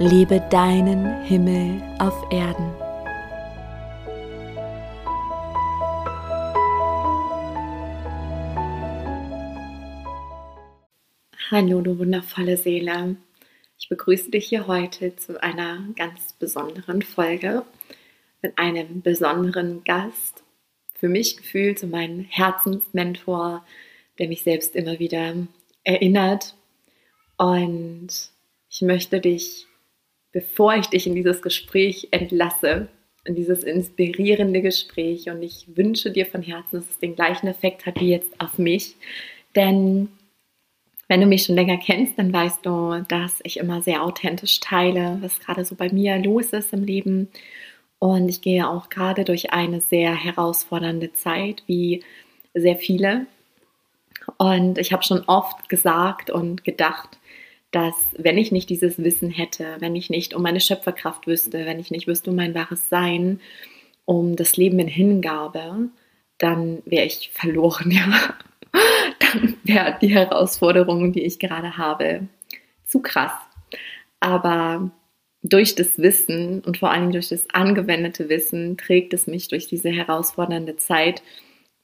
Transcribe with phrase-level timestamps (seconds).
[0.00, 2.72] Lebe deinen Himmel auf Erden.
[11.50, 13.16] Hallo, du wundervolle Seele.
[13.76, 17.64] Ich begrüße dich hier heute zu einer ganz besonderen Folge
[18.40, 20.44] mit einem besonderen Gast.
[20.94, 23.66] Für mich gefühlt so mein Herzensmentor,
[24.20, 25.34] der mich selbst immer wieder
[25.82, 26.54] erinnert.
[27.36, 28.30] Und
[28.70, 29.67] ich möchte dich
[30.38, 32.86] bevor ich dich in dieses Gespräch entlasse,
[33.24, 35.28] in dieses inspirierende Gespräch.
[35.28, 38.56] Und ich wünsche dir von Herzen, dass es den gleichen Effekt hat wie jetzt auf
[38.56, 38.94] mich.
[39.56, 40.10] Denn
[41.08, 45.18] wenn du mich schon länger kennst, dann weißt du, dass ich immer sehr authentisch teile,
[45.22, 47.26] was gerade so bei mir los ist im Leben.
[47.98, 52.04] Und ich gehe auch gerade durch eine sehr herausfordernde Zeit, wie
[52.54, 53.26] sehr viele.
[54.36, 57.18] Und ich habe schon oft gesagt und gedacht,
[57.70, 61.78] dass wenn ich nicht dieses Wissen hätte, wenn ich nicht um meine Schöpferkraft wüsste, wenn
[61.78, 63.40] ich nicht wüsste um mein wahres Sein,
[64.04, 65.90] um das Leben in Hingabe,
[66.38, 68.34] dann wäre ich verloren, ja.
[69.18, 72.28] Dann wäre die Herausforderung, die ich gerade habe,
[72.84, 73.32] zu krass.
[74.20, 74.90] Aber
[75.42, 79.90] durch das Wissen und vor allem durch das angewendete Wissen trägt es mich durch diese
[79.90, 81.22] herausfordernde Zeit,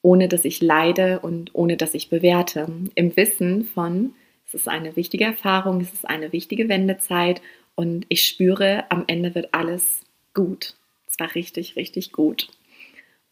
[0.02, 2.66] ohne dass ich leide und ohne dass ich bewerte.
[2.94, 4.14] Im Wissen von,
[4.54, 7.42] es ist eine wichtige Erfahrung, es ist eine wichtige Wendezeit
[7.74, 10.02] und ich spüre, am Ende wird alles
[10.32, 10.74] gut.
[11.08, 12.48] Zwar richtig, richtig gut.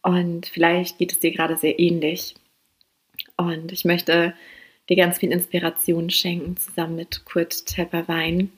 [0.01, 2.35] Und vielleicht geht es dir gerade sehr ähnlich.
[3.37, 4.33] Und ich möchte
[4.89, 8.51] dir ganz viel Inspiration schenken, zusammen mit Kurt Tepperwein.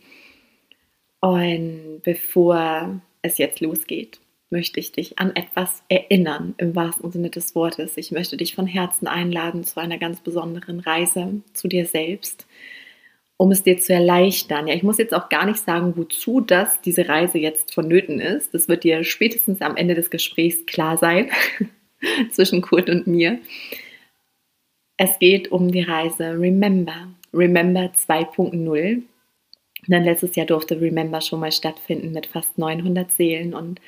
[1.20, 4.20] Und bevor es jetzt losgeht,
[4.50, 7.98] möchte ich dich an etwas erinnern, im wahrsten Sinne des Wortes.
[7.98, 12.46] Ich möchte dich von Herzen einladen zu einer ganz besonderen Reise zu dir selbst,
[13.38, 14.68] um es dir zu erleichtern.
[14.68, 18.54] Ja, ich muss jetzt auch gar nicht sagen, wozu das diese Reise jetzt vonnöten ist.
[18.54, 21.32] Das wird dir spätestens am Ende des Gesprächs klar sein
[22.32, 23.40] zwischen Kurt und mir.
[24.98, 29.02] Es geht um die Reise Remember, Remember 2.0.
[29.88, 33.82] Denn letztes Jahr durfte Remember schon mal stattfinden mit fast 900 Seelen und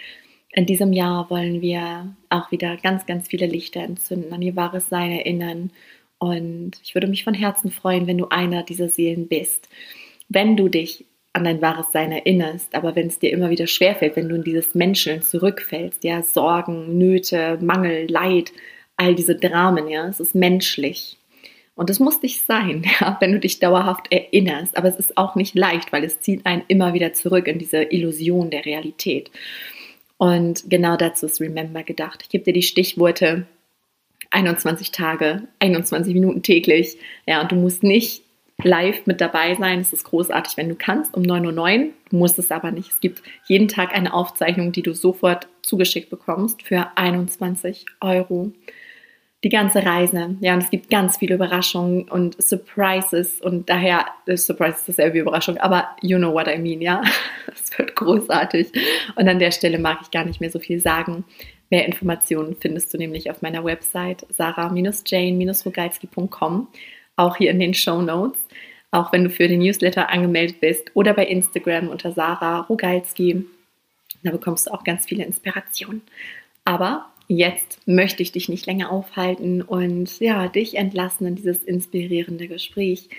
[0.58, 4.90] in diesem Jahr wollen wir auch wieder ganz, ganz viele Lichter entzünden, an ihr wahres
[4.90, 5.70] Sein erinnern.
[6.18, 9.70] Und ich würde mich von Herzen freuen, wenn du einer dieser Seelen bist.
[10.30, 14.16] Wenn du dich an dein wahres Sein erinnerst, aber wenn es dir immer wieder schwerfällt,
[14.16, 18.52] wenn du in dieses Menscheln zurückfällst, ja, Sorgen, Nöte, Mangel, Leid,
[18.96, 21.20] all diese Dramen, ja, es ist menschlich.
[21.76, 24.76] Und es muss nicht sein, ja, wenn du dich dauerhaft erinnerst.
[24.76, 27.84] Aber es ist auch nicht leicht, weil es zieht einen immer wieder zurück in diese
[27.84, 29.30] Illusion der Realität.
[30.18, 32.22] Und genau dazu ist Remember gedacht.
[32.24, 33.46] Ich gebe dir die Stichworte
[34.32, 36.98] 21 Tage, 21 Minuten täglich.
[37.26, 38.24] Ja, und du musst nicht
[38.64, 39.80] live mit dabei sein.
[39.80, 41.94] Es ist großartig, wenn du kannst, um 9.09 Uhr.
[42.10, 42.92] Du musst es aber nicht.
[42.92, 48.52] Es gibt jeden Tag eine Aufzeichnung, die du sofort zugeschickt bekommst für 21 Euro
[49.48, 50.36] die ganze Reise.
[50.42, 55.20] Ja, und es gibt ganz viele Überraschungen und Surprises und daher, äh, Surprise ist dasselbe
[55.20, 57.02] Überraschung, aber you know what I mean, ja.
[57.54, 58.74] Es wird großartig.
[59.16, 61.24] Und an der Stelle mag ich gar nicht mehr so viel sagen.
[61.70, 66.68] Mehr Informationen findest du nämlich auf meiner Website sarah-jane-rogalski.com,
[67.16, 68.38] auch hier in den Show Notes.
[68.92, 73.46] Auch wenn du für den Newsletter angemeldet bist oder bei Instagram unter Sarah Rogalski.
[74.24, 76.02] Da bekommst du auch ganz viele Inspirationen.
[76.66, 82.48] Aber jetzt möchte ich dich nicht länger aufhalten und ja, dich entlassen in dieses inspirierende
[82.48, 83.10] Gespräch.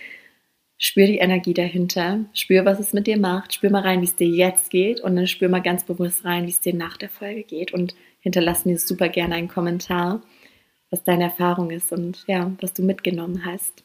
[0.78, 4.14] Spür die Energie dahinter, spür, was es mit dir macht, spür mal rein, wie es
[4.14, 7.08] dir jetzt geht und dann spür mal ganz bewusst rein, wie es dir nach der
[7.08, 10.22] Folge geht und hinterlass mir super gerne einen Kommentar,
[10.90, 13.84] was deine Erfahrung ist und ja, was du mitgenommen hast.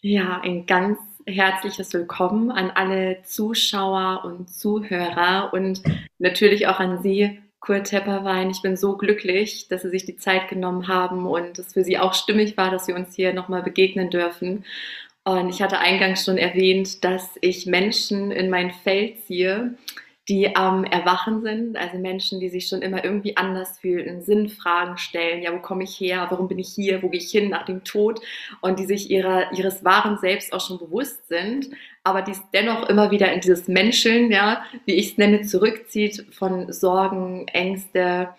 [0.00, 5.82] Ja, ein ganz herzliches Willkommen an alle Zuschauer und Zuhörer und
[6.18, 8.50] natürlich auch an Sie, Kurt Tepperwein.
[8.50, 11.98] Ich bin so glücklich, dass Sie sich die Zeit genommen haben und es für Sie
[11.98, 14.64] auch stimmig war, dass wir uns hier nochmal begegnen dürfen.
[15.24, 19.74] Und ich hatte eingangs schon erwähnt, dass ich Menschen in mein Feld ziehe,
[20.28, 25.40] die am Erwachen sind, also Menschen, die sich schon immer irgendwie anders fühlen, Sinnfragen stellen,
[25.40, 27.84] ja, wo komme ich her, warum bin ich hier, wo gehe ich hin nach dem
[27.84, 28.20] Tod?
[28.60, 31.68] Und die sich ihrer, ihres wahren Selbst auch schon bewusst sind,
[32.02, 36.26] aber die es dennoch immer wieder in dieses Menscheln, ja, wie ich es nenne, zurückzieht
[36.32, 38.30] von Sorgen, Ängste,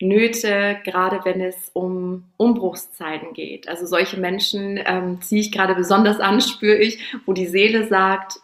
[0.00, 3.68] Nöte, gerade wenn es um Umbruchszeiten geht.
[3.68, 8.40] Also solche Menschen ähm, ziehe ich gerade besonders an, spüre ich, wo die Seele sagt,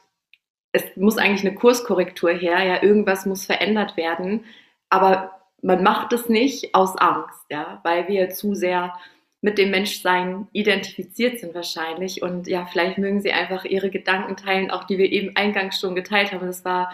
[0.74, 4.44] es muss eigentlich eine Kurskorrektur her, ja, irgendwas muss verändert werden,
[4.90, 5.30] aber
[5.62, 8.92] man macht es nicht aus Angst, ja, weil wir zu sehr
[9.40, 14.70] mit dem Menschsein identifiziert sind wahrscheinlich und ja, vielleicht mögen sie einfach ihre Gedanken teilen,
[14.70, 16.46] auch die wir eben eingangs schon geteilt haben.
[16.46, 16.92] Das war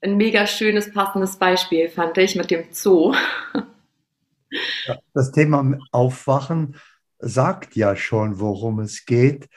[0.00, 3.14] ein mega schönes, passendes Beispiel, fand ich, mit dem Zoo.
[5.12, 6.76] Das Thema Aufwachen
[7.18, 9.48] sagt ja schon, worum es geht.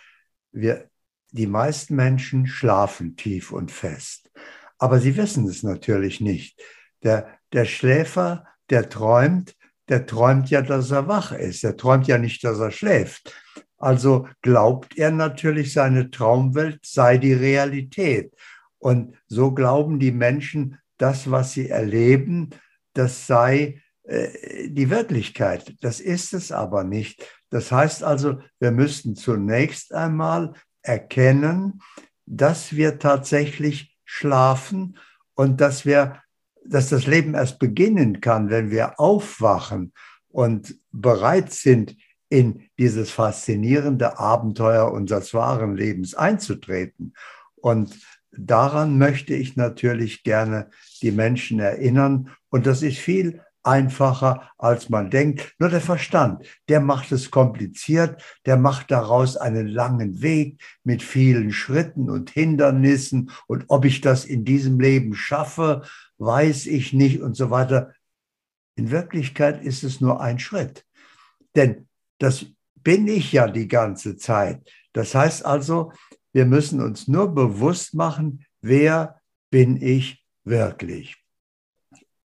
[0.52, 0.91] Wir,
[1.32, 4.32] die meisten Menschen schlafen tief und fest.
[4.78, 6.62] Aber sie wissen es natürlich nicht.
[7.04, 9.56] Der, der Schläfer, der träumt,
[9.90, 11.64] der träumt ja, dass er wach ist.
[11.64, 13.34] Der träumt ja nicht, dass er schläft.
[13.78, 18.34] Also glaubt er natürlich, seine Traumwelt sei die Realität.
[18.78, 22.52] Und so glauben die Menschen, das, was sie erleben,
[22.94, 25.76] das sei äh, die Wirklichkeit.
[25.82, 27.24] Das ist es aber nicht.
[27.50, 31.82] Das heißt also, wir müssten zunächst einmal erkennen,
[32.26, 34.98] dass wir tatsächlich schlafen
[35.34, 36.22] und dass wir,
[36.66, 39.94] dass das Leben erst beginnen kann, wenn wir aufwachen
[40.30, 41.96] und bereit sind,
[42.30, 47.14] in dieses faszinierende Abenteuer unseres wahren Lebens einzutreten.
[47.56, 48.00] Und
[48.32, 50.70] daran möchte ich natürlich gerne
[51.02, 52.32] die Menschen erinnern.
[52.50, 55.56] Und das ist viel einfacher, als man denkt.
[55.60, 61.52] Nur der Verstand, der macht es kompliziert, der macht daraus einen langen Weg mit vielen
[61.52, 63.32] Schritten und Hindernissen.
[63.48, 65.84] Und ob ich das in diesem Leben schaffe,
[66.18, 67.94] weiß ich nicht und so weiter.
[68.76, 70.86] In Wirklichkeit ist es nur ein Schritt.
[71.56, 71.88] Denn
[72.20, 74.68] das bin ich ja die ganze Zeit.
[74.94, 75.92] Das heißt also,
[76.34, 79.20] wir müssen uns nur bewusst machen, wer
[79.50, 81.21] bin ich wirklich.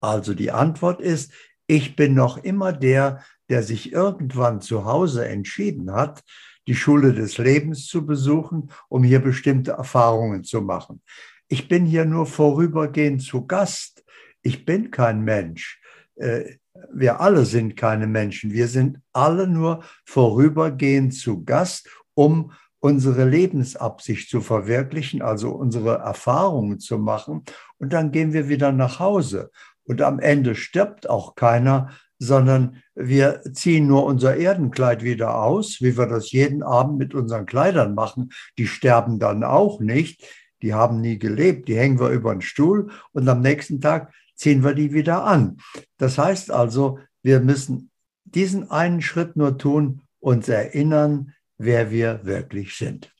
[0.00, 1.32] Also die Antwort ist,
[1.66, 6.22] ich bin noch immer der, der sich irgendwann zu Hause entschieden hat,
[6.66, 11.02] die Schule des Lebens zu besuchen, um hier bestimmte Erfahrungen zu machen.
[11.48, 14.04] Ich bin hier nur vorübergehend zu Gast.
[14.43, 15.81] Ich bin kein Mensch.
[16.16, 16.56] Äh,
[16.93, 18.52] wir alle sind keine Menschen.
[18.52, 26.78] Wir sind alle nur vorübergehend zu Gast, um unsere Lebensabsicht zu verwirklichen, also unsere Erfahrungen
[26.78, 27.44] zu machen.
[27.78, 29.50] Und dann gehen wir wieder nach Hause.
[29.86, 35.96] Und am Ende stirbt auch keiner, sondern wir ziehen nur unser Erdenkleid wieder aus, wie
[35.96, 38.30] wir das jeden Abend mit unseren Kleidern machen.
[38.58, 40.24] Die sterben dann auch nicht.
[40.62, 41.68] Die haben nie gelebt.
[41.68, 45.58] Die hängen wir über den Stuhl und am nächsten Tag ziehen wir die wieder an.
[45.98, 47.90] Das heißt also, wir müssen
[48.24, 53.12] diesen einen Schritt nur tun, uns erinnern, wer wir wirklich sind.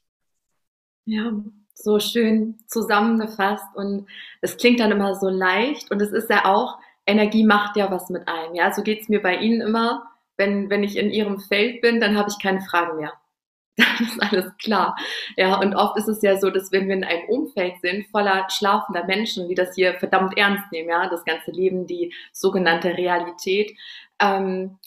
[1.04, 1.32] Ja,
[1.76, 4.06] so schön zusammengefasst und
[4.40, 8.08] es klingt dann immer so leicht und es ist ja auch, Energie macht ja was
[8.11, 8.55] mit einem.
[8.55, 10.11] Ja, so geht's mir bei Ihnen immer.
[10.37, 13.12] Wenn, wenn ich in Ihrem Feld bin, dann habe ich keine Fragen mehr.
[13.99, 14.96] Das ist alles klar.
[15.37, 18.46] Ja, und oft ist es ja so, dass wenn wir in einem Umfeld sind, voller
[18.50, 23.76] schlafender Menschen, die das hier verdammt ernst nehmen, ja, das ganze Leben, die sogenannte Realität,
[24.20, 24.78] ähm,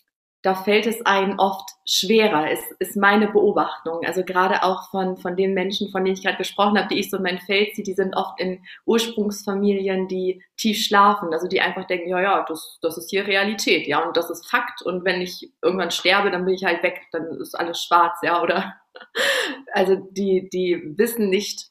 [0.41, 4.05] da fällt es einem oft schwerer, ist, ist meine Beobachtung.
[4.05, 7.09] Also gerade auch von, von den Menschen, von denen ich gerade gesprochen habe, die ich
[7.09, 11.59] so in mein Feld ziehe, die sind oft in Ursprungsfamilien, die tief schlafen, also die
[11.59, 14.81] einfach denken, ja, ja, das, das ist hier Realität, ja, und das ist Fakt.
[14.81, 18.41] Und wenn ich irgendwann sterbe, dann bin ich halt weg, dann ist alles schwarz, ja,
[18.41, 18.75] oder
[19.73, 21.69] also die, die wissen nicht,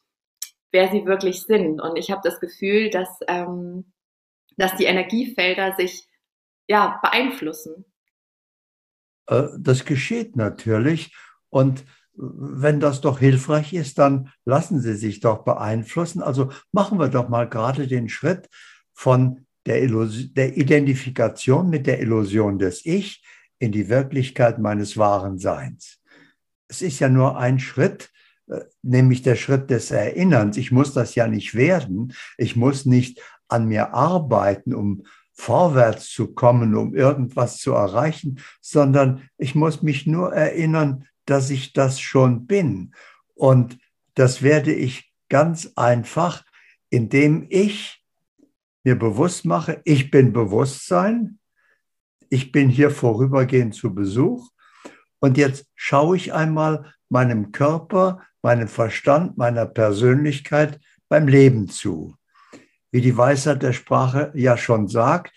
[0.71, 1.81] wer sie wirklich sind.
[1.81, 3.93] Und ich habe das Gefühl, dass, ähm,
[4.57, 6.05] dass die Energiefelder sich
[6.67, 7.85] ja beeinflussen
[9.57, 11.15] das geschieht natürlich.
[11.49, 16.21] Und wenn das doch hilfreich ist, dann lassen Sie sich doch beeinflussen.
[16.21, 18.49] Also machen wir doch mal gerade den Schritt
[18.93, 23.23] von der, Illus der Identifikation mit der Illusion des Ich
[23.59, 25.99] in die Wirklichkeit meines wahren Seins.
[26.67, 28.11] Es ist ja nur ein Schritt,
[28.47, 30.57] äh, nämlich der Schritt des Erinnerns.
[30.57, 32.13] Ich muss das ja nicht werden.
[32.37, 35.03] Ich muss nicht an mir arbeiten, um
[35.39, 41.71] vorwärts zu kommen, um irgendwas zu erreichen, sondern ich muss mich nur erinnern, dass ich
[41.71, 42.93] das schon bin.
[43.35, 43.79] Und
[44.15, 46.43] das werde ich ganz einfach,
[46.89, 48.03] indem ich
[48.83, 51.39] mir bewusst mache, ich bin Bewusstsein,
[52.29, 54.49] ich bin hier vorübergehend zu Besuch
[55.19, 62.18] und jetzt schaue ich einmal meinem Körper, meinem Verstand, meiner Persönlichkeit beim Leben zu.
[62.91, 65.33] Wie die Weisheit der Sprache ja schon sagt,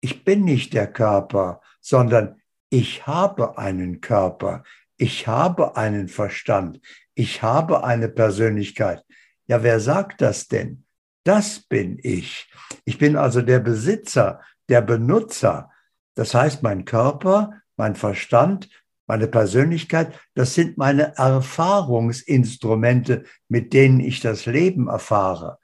[0.00, 2.40] ich bin nicht der Körper, sondern
[2.70, 4.62] ich habe einen Körper,
[4.96, 6.80] ich habe einen Verstand,
[7.14, 9.04] ich habe eine Persönlichkeit.
[9.46, 10.84] Ja, wer sagt das denn?
[11.24, 12.50] Das bin ich.
[12.84, 15.70] Ich bin also der Besitzer, der Benutzer.
[16.14, 18.68] Das heißt, mein Körper, mein Verstand,
[19.06, 25.58] meine Persönlichkeit, das sind meine Erfahrungsinstrumente, mit denen ich das Leben erfahre.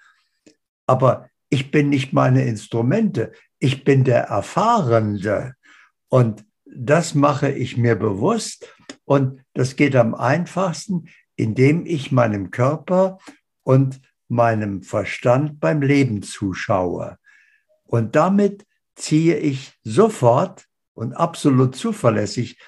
[0.89, 5.55] Aber ich bin nicht meine Instrumente, ich bin der Erfahrende.
[6.09, 13.19] Und das mache ich mir bewusst und das geht am einfachsten, indem ich meinem Körper
[13.63, 17.19] und meinem Verstand beim Leben zuschaue.
[17.85, 18.67] Und damit
[18.97, 22.59] ziehe ich sofort und absolut zuverlässig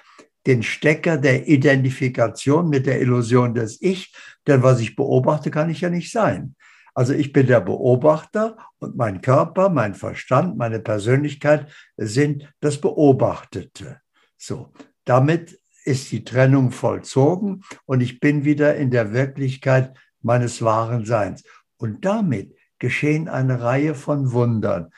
[0.46, 4.14] den Stecker der Identifikation mit der Illusion des Ich,
[4.46, 6.54] denn was ich beobachte, kann ich ja nicht sein.
[6.94, 14.00] Also ich bin der Beobachter und mein Körper, mein Verstand, meine Persönlichkeit sind das Beobachtete.
[14.36, 14.72] So,
[15.04, 21.42] damit ist die Trennung vollzogen und ich bin wieder in der Wirklichkeit meines wahren Seins.
[21.76, 24.90] Und damit geschehen eine Reihe von Wundern.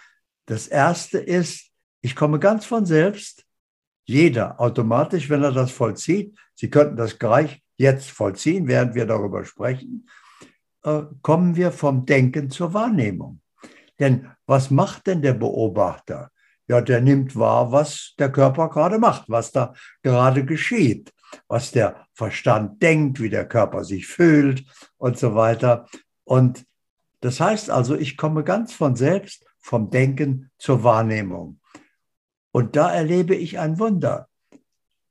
[0.47, 1.71] Das erste ist,
[2.01, 3.45] ich komme ganz von selbst,
[4.05, 9.45] jeder automatisch, wenn er das vollzieht, Sie könnten das gleich jetzt vollziehen, während wir darüber
[9.45, 10.09] sprechen,
[11.23, 13.41] kommen wir vom Denken zur Wahrnehmung.
[13.99, 16.31] Denn was macht denn der Beobachter?
[16.69, 21.13] Ja, der nimmt wahr, was der Körper gerade macht, was da gerade geschieht,
[21.49, 24.65] was der Verstand denkt, wie der Körper sich fühlt
[24.97, 25.87] und so weiter.
[26.25, 26.65] Und
[27.21, 31.61] das heißt also, ich komme ganz von selbst vom Denken zur Wahrnehmung.
[32.53, 34.29] Und da erlebe ich ein Wunder.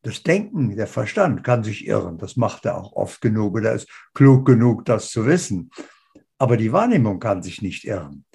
[0.04, 2.18] Das Denken, der Verstand kann sich irren.
[2.18, 5.70] Das macht er auch oft genug oder ist klug genug, das zu wissen.
[6.40, 8.26] Aber die Wahrnehmung kann sich nicht irren.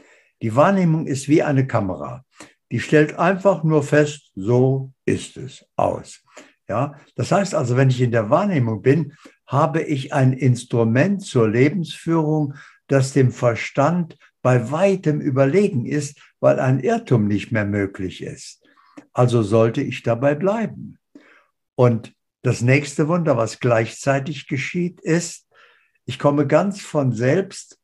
[0.43, 2.25] Die Wahrnehmung ist wie eine Kamera.
[2.71, 6.23] Die stellt einfach nur fest, so ist es aus.
[6.69, 9.15] Ja, das heißt also, wenn ich in der Wahrnehmung bin,
[9.47, 12.55] habe ich ein Instrument zur Lebensführung,
[12.89, 18.63] das dem Verstand bei weitem überlegen ist, weil ein Irrtum nicht mehr möglich ist.
[19.13, 20.99] Also sollte ich dabei bleiben.
[21.77, 25.47] Und das nächste Wunder, was gleichzeitig geschieht, ist,
[26.05, 27.79] ich komme ganz von selbst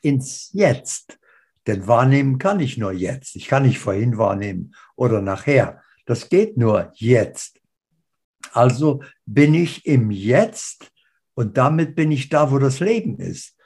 [0.00, 1.18] ins Jetzt.
[1.66, 3.36] Denn wahrnehmen kann ich nur jetzt.
[3.36, 5.82] Ich kann nicht vorhin wahrnehmen oder nachher.
[6.06, 7.60] Das geht nur jetzt.
[8.52, 10.90] Also bin ich im Jetzt
[11.34, 13.56] und damit bin ich da, wo das Leben ist.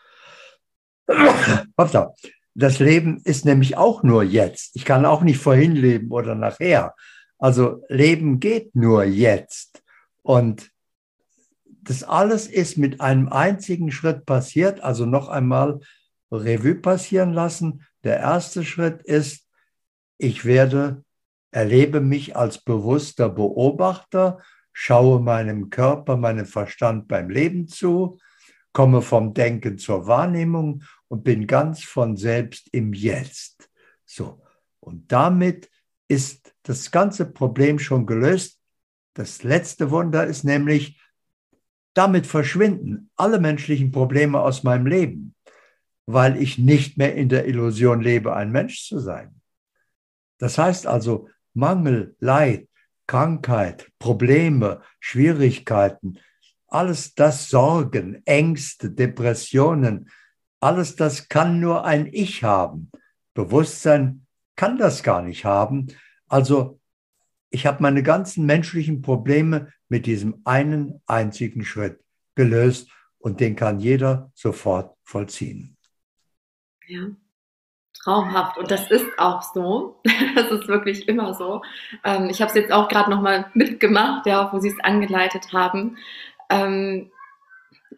[2.55, 4.77] Das Leben ist nämlich auch nur jetzt.
[4.77, 6.95] Ich kann auch nicht vorhin leben oder nachher.
[7.39, 9.83] Also Leben geht nur jetzt.
[10.23, 10.71] Und
[11.83, 14.81] das alles ist mit einem einzigen Schritt passiert.
[14.81, 15.81] Also noch einmal
[16.31, 17.85] Revue passieren lassen.
[18.05, 19.47] Der erste Schritt ist,
[20.19, 21.05] ich werde,
[21.51, 24.41] erlebe mich als bewusster Beobachter,
[24.73, 28.19] schaue meinem Körper, meinem Verstand beim Leben zu,
[28.73, 33.71] komme vom Denken zur Wahrnehmung und bin ganz von selbst im Jetzt.
[34.05, 34.43] So.
[34.81, 35.71] Und damit
[36.09, 38.61] ist das ganze Problem schon gelöst.
[39.15, 41.01] Das letzte Wunder ist nämlich,
[41.95, 45.35] damit verschwinden alle menschlichen Probleme aus meinem Leben,
[46.07, 49.41] weil ich nicht mehr in der Illusion lebe, ein Mensch zu sein.
[50.39, 52.69] Das heißt also, Mangel, Leid,
[53.07, 56.19] Krankheit, Probleme, Schwierigkeiten,
[56.69, 60.11] alles das Sorgen, Ängste, Depressionen,
[60.61, 62.91] alles das kann nur ein Ich haben.
[63.35, 64.26] Bewusstsein
[64.57, 65.89] kann das gar nicht haben.
[66.29, 66.81] Also
[67.51, 72.01] ich habe meine ganzen menschlichen Probleme mit diesem einen einzigen Schritt
[72.35, 75.77] gelöst und den kann jeder sofort vollziehen.
[76.87, 77.09] Ja,
[77.95, 78.59] traumhaft.
[78.59, 80.01] Und das ist auch so.
[80.35, 81.63] Das ist wirklich immer so.
[82.05, 85.97] Ähm, ich habe es jetzt auch gerade nochmal mitgemacht, ja, wo Sie es angeleitet haben.
[86.51, 87.11] Ähm,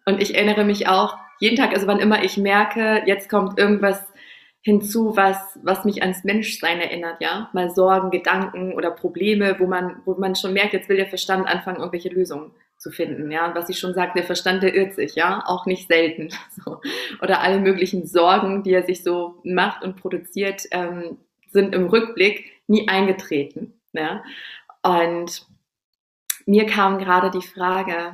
[0.06, 4.00] und ich erinnere mich auch jeden Tag, also wann immer ich merke, jetzt kommt irgendwas
[4.68, 7.48] hinzu, was, was mich ans Menschsein erinnert, ja.
[7.54, 11.46] Mal Sorgen, Gedanken oder Probleme, wo man, wo man schon merkt, jetzt will der Verstand
[11.46, 13.46] anfangen, irgendwelche Lösungen zu finden, ja.
[13.46, 15.42] Und was ich schon sagte, der Verstand, der irrt sich, ja.
[15.46, 16.28] Auch nicht selten.
[16.64, 16.82] So.
[17.22, 21.16] Oder alle möglichen Sorgen, die er sich so macht und produziert, ähm,
[21.50, 24.22] sind im Rückblick nie eingetreten, ja.
[24.82, 25.46] Und
[26.44, 28.12] mir kam gerade die Frage,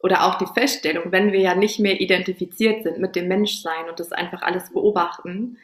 [0.00, 3.98] oder auch die Feststellung, wenn wir ja nicht mehr identifiziert sind mit dem Menschsein und
[4.00, 5.56] das einfach alles beobachten,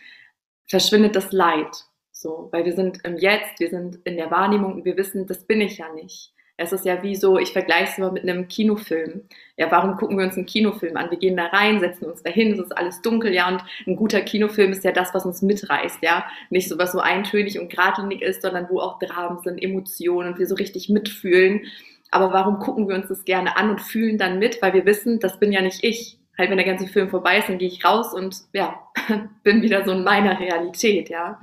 [0.71, 1.85] verschwindet das Leid.
[2.13, 5.45] So, weil wir sind im Jetzt, wir sind in der Wahrnehmung und wir wissen, das
[5.45, 6.33] bin ich ja nicht.
[6.57, 9.23] Es ist ja wie so, ich vergleiche es immer mit einem Kinofilm.
[9.57, 11.11] Ja, warum gucken wir uns einen Kinofilm an?
[11.11, 14.21] Wir gehen da rein, setzen uns dahin, es ist alles dunkel, ja, und ein guter
[14.21, 16.27] Kinofilm ist ja das, was uns mitreißt, ja.
[16.51, 20.39] Nicht so, was so eintönig und geradlinig ist, sondern wo auch Dramen sind, Emotionen und
[20.39, 21.63] wir so richtig mitfühlen.
[22.11, 24.61] Aber warum gucken wir uns das gerne an und fühlen dann mit?
[24.61, 26.19] Weil wir wissen, das bin ja nicht ich.
[26.41, 28.81] Halt, wenn der ganze Film vorbei ist, dann gehe ich raus und ja,
[29.43, 31.41] bin wieder so in meiner Realität, ja.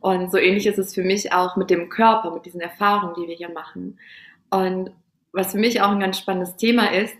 [0.00, 3.26] Und so ähnlich ist es für mich auch mit dem Körper, mit diesen Erfahrungen, die
[3.26, 3.98] wir hier machen.
[4.50, 4.92] Und
[5.32, 7.16] was für mich auch ein ganz spannendes Thema ist,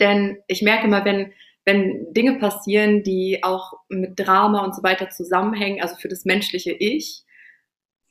[0.00, 1.32] denn ich merke immer, wenn,
[1.66, 6.72] wenn Dinge passieren, die auch mit Drama und so weiter zusammenhängen, also für das menschliche
[6.72, 7.24] Ich,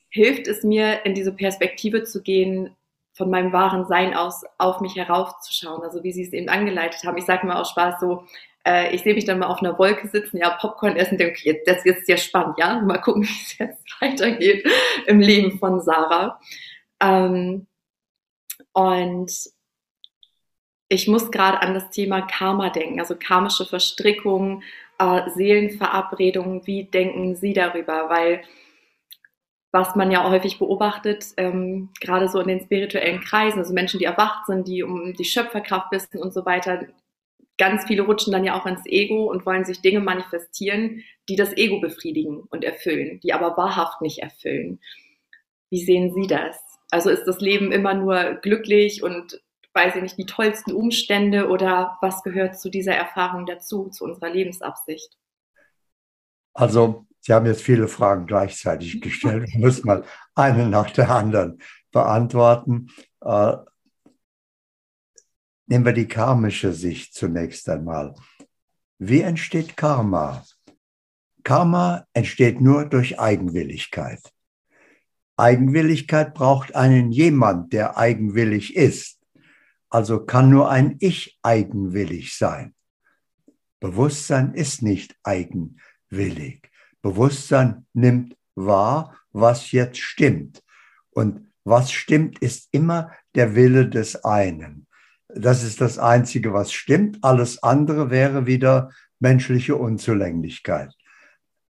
[0.08, 2.76] hilft es mir, in diese Perspektive zu gehen,
[3.14, 5.82] von meinem wahren Sein aus auf mich heraufzuschauen.
[5.82, 7.16] Also wie Sie es eben angeleitet haben.
[7.16, 8.24] Ich sage mal aus Spaß so,
[8.66, 11.62] äh, ich sehe mich dann mal auf einer Wolke sitzen, ja, Popcorn essen, denke, okay,
[11.64, 12.80] das ist sehr spannend, ja.
[12.80, 14.66] Mal gucken, wie es jetzt weitergeht
[15.06, 16.40] im Leben von Sarah.
[17.00, 17.66] Ähm,
[18.72, 19.32] und
[20.88, 24.62] ich muss gerade an das Thema Karma denken, also karmische Verstrickungen,
[24.98, 26.66] äh, Seelenverabredungen.
[26.66, 28.08] Wie denken Sie darüber?
[28.08, 28.42] Weil
[29.74, 33.98] was man ja auch häufig beobachtet, ähm, gerade so in den spirituellen Kreisen, also Menschen,
[33.98, 36.86] die erwacht sind, die um die Schöpferkraft wissen und so weiter,
[37.58, 41.56] ganz viele rutschen dann ja auch ins Ego und wollen sich Dinge manifestieren, die das
[41.56, 44.78] Ego befriedigen und erfüllen, die aber wahrhaft nicht erfüllen.
[45.70, 46.56] Wie sehen Sie das?
[46.92, 51.98] Also ist das Leben immer nur glücklich und weiß ich nicht, die tollsten Umstände oder
[52.00, 55.18] was gehört zu dieser Erfahrung dazu, zu unserer Lebensabsicht?
[56.52, 59.48] Also, Sie haben jetzt viele Fragen gleichzeitig gestellt.
[59.48, 60.04] Ich muss mal
[60.34, 61.58] eine nach der anderen
[61.90, 62.90] beantworten.
[63.22, 63.56] Äh,
[65.66, 68.14] nehmen wir die karmische Sicht zunächst einmal.
[68.98, 70.44] Wie entsteht Karma?
[71.44, 74.20] Karma entsteht nur durch Eigenwilligkeit.
[75.38, 79.18] Eigenwilligkeit braucht einen jemand, der eigenwillig ist.
[79.88, 82.74] Also kann nur ein Ich eigenwillig sein.
[83.80, 86.70] Bewusstsein ist nicht eigenwillig.
[87.04, 90.62] Bewusstsein nimmt wahr, was jetzt stimmt.
[91.10, 94.86] Und was stimmt, ist immer der Wille des einen.
[95.28, 97.18] Das ist das Einzige, was stimmt.
[97.20, 100.94] Alles andere wäre wieder menschliche Unzulänglichkeit.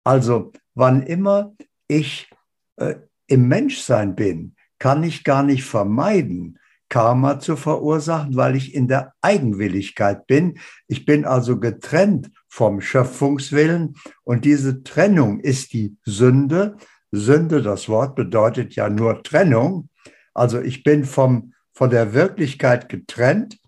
[0.05, 1.57] Also wann immer
[1.88, 2.31] ich
[2.77, 2.94] äh,
[3.27, 9.14] im Menschsein bin, kann ich gar nicht vermeiden, Karma zu verursachen, weil ich in der
[9.20, 10.61] Eigenwilligkeit bin.
[10.87, 16.77] Ich bin also getrennt vom Schöpfungswillen und diese Trennung ist die Sünde.
[17.11, 19.88] Sünde, das Wort bedeutet ja nur Trennung.
[20.35, 23.59] Also ich bin vom, von der Wirklichkeit getrennt,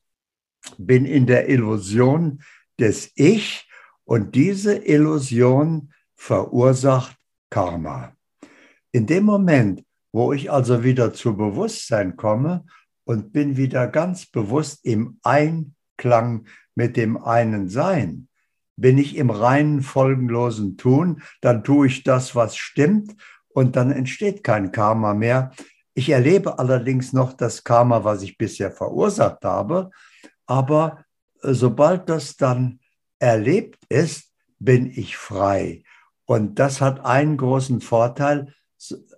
[0.79, 2.43] bin in der Illusion
[2.79, 3.69] des Ich
[4.05, 7.17] und diese Illusion verursacht
[7.51, 8.13] Karma.
[8.93, 12.65] In dem Moment, wo ich also wieder zu Bewusstsein komme
[13.03, 16.47] und bin wieder ganz bewusst im Einklang
[16.77, 18.26] mit dem einen Sein,
[18.77, 23.17] bin ich im reinen, folgenlosen Tun, dann tue ich das, was stimmt
[23.49, 25.53] und dann entsteht kein Karma mehr.
[25.95, 29.91] Ich erlebe allerdings noch das Karma, was ich bisher verursacht habe,
[30.47, 31.05] aber
[31.43, 32.81] äh, sobald das dann
[33.19, 35.83] erlebt ist, bin ich frei.
[36.27, 38.53] Und das hat einen großen Vorteil,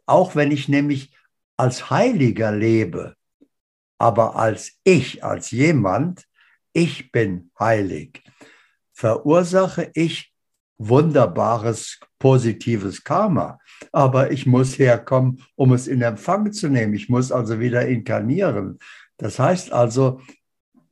[0.07, 1.17] auch wenn ich nämlich
[1.57, 3.17] als Heiliger lebe,
[3.99, 6.29] aber als ich, als jemand,
[6.73, 8.23] ich bin heilig,
[8.99, 10.33] verursache ich
[10.77, 13.61] wunderbares, positives Karma.
[13.93, 16.95] Aber ich muss herkommen, um es in Empfang zu nehmen.
[16.95, 18.81] Ich muss also wieder inkarnieren.
[19.17, 20.21] Das heißt also,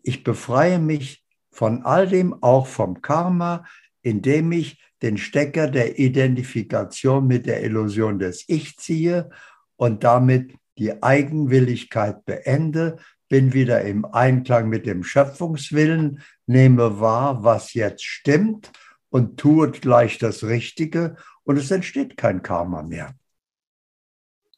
[0.04, 3.64] ich befreie mich von all dem, auch vom Karma,
[4.02, 9.30] indem ich den Stecker der Identifikation mit der Illusion des Ich ziehe
[9.74, 17.74] und damit die Eigenwilligkeit beende, bin wieder im Einklang mit dem Schöpfungswillen, nehme wahr, was
[17.74, 18.70] jetzt stimmt
[19.08, 23.14] und tue gleich das Richtige und es entsteht kein Karma mehr.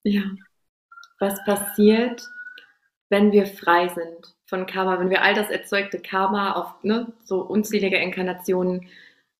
[0.02, 0.22] Ja,
[1.18, 2.26] was passiert,
[3.08, 7.40] wenn wir frei sind von Karma, wenn wir all das erzeugte Karma auf ne, so
[7.40, 8.88] unzählige Inkarnationen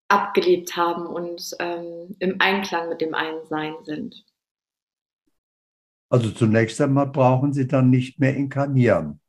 [0.09, 4.25] abgelebt haben und ähm, im Einklang mit dem einen Sein sind.
[6.09, 9.21] Also zunächst einmal brauchen Sie dann nicht mehr inkarnieren.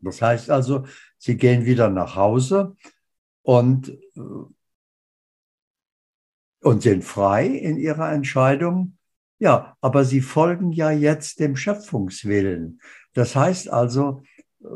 [0.00, 0.84] Das heißt also,
[1.18, 2.76] Sie gehen wieder nach Hause
[3.42, 4.20] und, äh,
[6.60, 8.96] und sind frei in Ihrer Entscheidung.
[9.38, 12.80] Ja, aber Sie folgen ja jetzt dem Schöpfungswillen.
[13.14, 14.22] Das heißt also,
[14.62, 14.66] äh,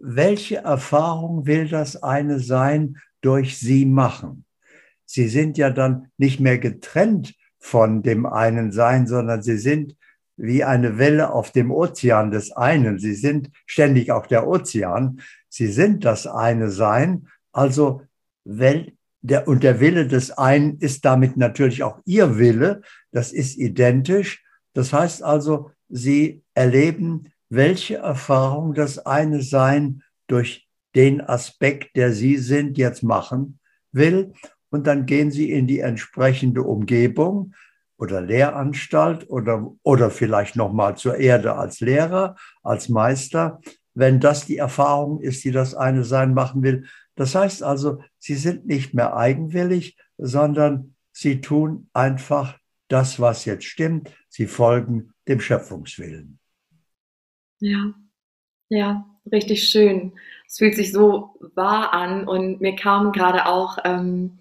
[0.00, 4.44] welche Erfahrung will das eine Sein durch Sie machen?
[5.10, 9.96] Sie sind ja dann nicht mehr getrennt von dem einen Sein, sondern sie sind
[10.38, 12.98] wie eine Welle auf dem Ozean des einen.
[12.98, 15.20] Sie sind ständig auch der Ozean.
[15.48, 17.28] Sie sind das eine Sein.
[17.52, 18.02] Also,
[18.44, 22.82] wenn der, und der Wille des einen ist damit natürlich auch ihr Wille.
[23.10, 24.44] Das ist identisch.
[24.74, 32.36] Das heißt also, sie erleben, welche Erfahrung das eine Sein durch den Aspekt, der sie
[32.36, 33.58] sind, jetzt machen
[33.92, 34.32] will.
[34.70, 37.54] Und dann gehen sie in die entsprechende Umgebung
[37.98, 43.60] oder Lehranstalt oder, oder vielleicht nochmal zur Erde als Lehrer, als Meister,
[43.94, 46.86] wenn das die Erfahrung ist, die das eine Sein machen will.
[47.16, 53.64] Das heißt also, sie sind nicht mehr eigenwillig, sondern sie tun einfach das, was jetzt
[53.64, 54.10] stimmt.
[54.28, 56.38] Sie folgen dem Schöpfungswillen.
[57.58, 57.92] Ja,
[58.68, 60.12] ja, richtig schön.
[60.46, 64.38] Es fühlt sich so wahr an und mir kam gerade auch ähm,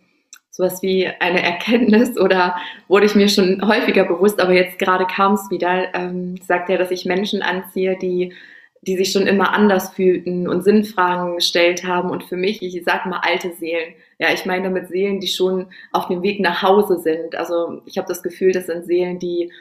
[0.58, 2.56] sowas wie eine Erkenntnis oder
[2.88, 6.80] wurde ich mir schon häufiger bewusst, aber jetzt gerade kam es wieder, ähm, sagt er,
[6.80, 8.34] dass ich Menschen anziehe, die,
[8.82, 13.08] die sich schon immer anders fühlten und Sinnfragen gestellt haben und für mich, ich sage
[13.08, 13.94] mal alte Seelen.
[14.18, 17.36] Ja, ich meine damit Seelen, die schon auf dem Weg nach Hause sind.
[17.36, 19.52] Also ich habe das Gefühl, das sind Seelen, die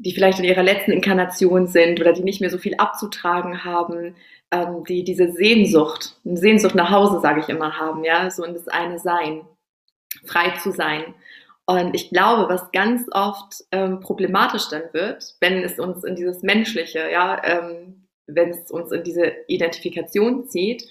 [0.00, 4.14] die vielleicht in ihrer letzten Inkarnation sind oder die nicht mehr so viel abzutragen haben,
[4.52, 8.54] ähm, die diese Sehnsucht, eine Sehnsucht nach Hause, sage ich immer, haben, ja, so in
[8.54, 9.40] das eine Sein
[10.24, 11.14] frei zu sein.
[11.66, 16.42] Und ich glaube, was ganz oft ähm, problematisch dann wird, wenn es uns in dieses
[16.42, 20.84] Menschliche, ja, ähm, wenn es uns in diese Identifikation zieht,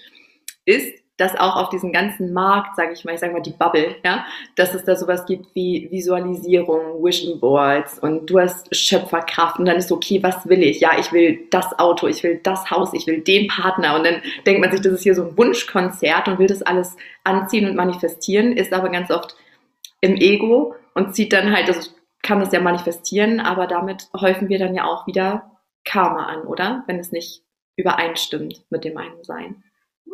[0.64, 3.96] ist, dass auch auf diesem ganzen Markt, sage ich mal, ich sage mal die Bubble,
[4.04, 9.66] ja, dass es da sowas gibt wie Visualisierung, Vision Boards und du hast Schöpferkraft und
[9.66, 10.80] dann ist okay, was will ich?
[10.80, 14.22] Ja, ich will das Auto, ich will das Haus, ich will den Partner und dann
[14.46, 17.74] denkt man sich, das ist hier so ein Wunschkonzert und will das alles anziehen und
[17.74, 19.36] manifestieren, ist aber ganz oft
[20.00, 21.90] im Ego und zieht dann halt, also
[22.22, 25.50] kann das ja manifestieren, aber damit häufen wir dann ja auch wieder
[25.84, 26.84] Karma an, oder?
[26.86, 27.42] Wenn es nicht
[27.76, 29.64] übereinstimmt mit dem einen Sein.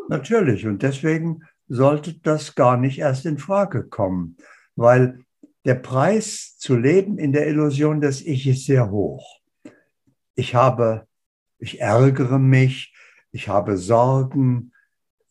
[0.08, 0.66] Natürlich.
[0.66, 4.36] Und deswegen sollte das gar nicht erst in Frage kommen,
[4.76, 5.24] weil
[5.64, 9.40] der Preis zu leben in der Illusion des Ich ist sehr hoch.
[10.34, 11.06] Ich habe,
[11.58, 12.94] ich ärgere mich,
[13.32, 14.72] ich habe Sorgen,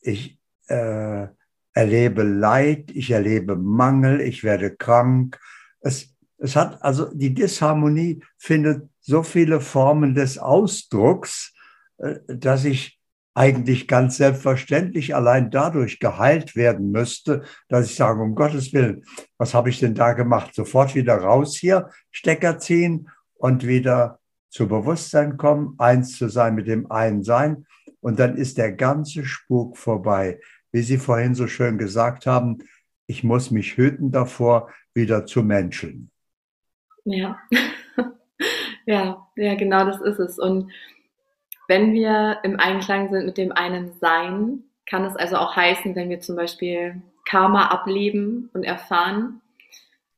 [0.01, 1.27] ich äh,
[1.73, 5.39] erlebe Leid, ich erlebe Mangel, ich werde krank.
[5.81, 11.53] Es, es hat also die Disharmonie findet so viele Formen des Ausdrucks,
[11.97, 12.99] äh, dass ich
[13.35, 19.03] eigentlich ganz selbstverständlich allein dadurch geheilt werden müsste, dass ich sage, um Gottes Willen,
[19.37, 20.53] was habe ich denn da gemacht?
[20.53, 24.19] Sofort wieder raus hier, Stecker ziehen und wieder
[24.49, 27.65] zu Bewusstsein kommen, eins zu sein mit dem einen Sein.
[28.01, 30.39] Und dann ist der ganze Spuk vorbei.
[30.71, 32.59] Wie Sie vorhin so schön gesagt haben,
[33.07, 36.11] ich muss mich hüten davor, wieder zu menscheln.
[37.03, 37.39] Ja,
[38.85, 40.39] ja, ja, genau das ist es.
[40.39, 40.71] Und
[41.67, 46.09] wenn wir im Einklang sind mit dem einen Sein, kann es also auch heißen, wenn
[46.09, 49.41] wir zum Beispiel Karma ableben und erfahren,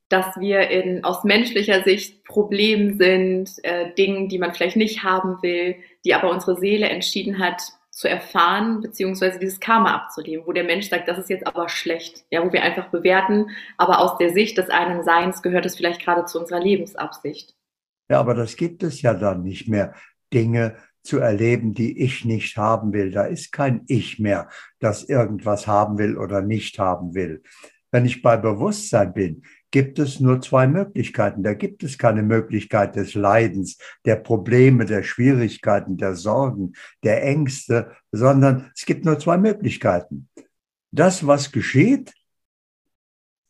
[0.10, 5.41] dass wir in, aus menschlicher Sicht Problemen sind, äh, Dingen, die man vielleicht nicht haben
[5.41, 10.65] will, die aber unsere Seele entschieden hat zu erfahren, beziehungsweise dieses Karma abzuleben, wo der
[10.65, 14.31] Mensch sagt, das ist jetzt aber schlecht, ja, wo wir einfach bewerten, aber aus der
[14.31, 17.55] Sicht des einen Seins gehört es vielleicht gerade zu unserer Lebensabsicht.
[18.10, 19.95] Ja, aber das gibt es ja dann nicht mehr.
[20.34, 20.75] Dinge,
[21.06, 23.12] zu erleben, die ich nicht haben will.
[23.12, 27.44] Da ist kein Ich mehr, das irgendwas haben will oder nicht haben will.
[27.91, 31.44] Wenn ich bei Bewusstsein bin, gibt es nur zwei Möglichkeiten.
[31.44, 37.91] Da gibt es keine Möglichkeit des Leidens, der Probleme, der Schwierigkeiten, der Sorgen, der Ängste,
[38.12, 40.30] sondern es gibt nur zwei Möglichkeiten.
[40.91, 42.13] Das, was geschieht,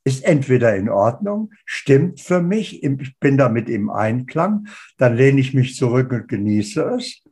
[0.04, 5.56] ist entweder in Ordnung, stimmt für mich, ich bin damit im Einklang, dann lehne ich
[5.56, 7.25] mich zurück und genieße es.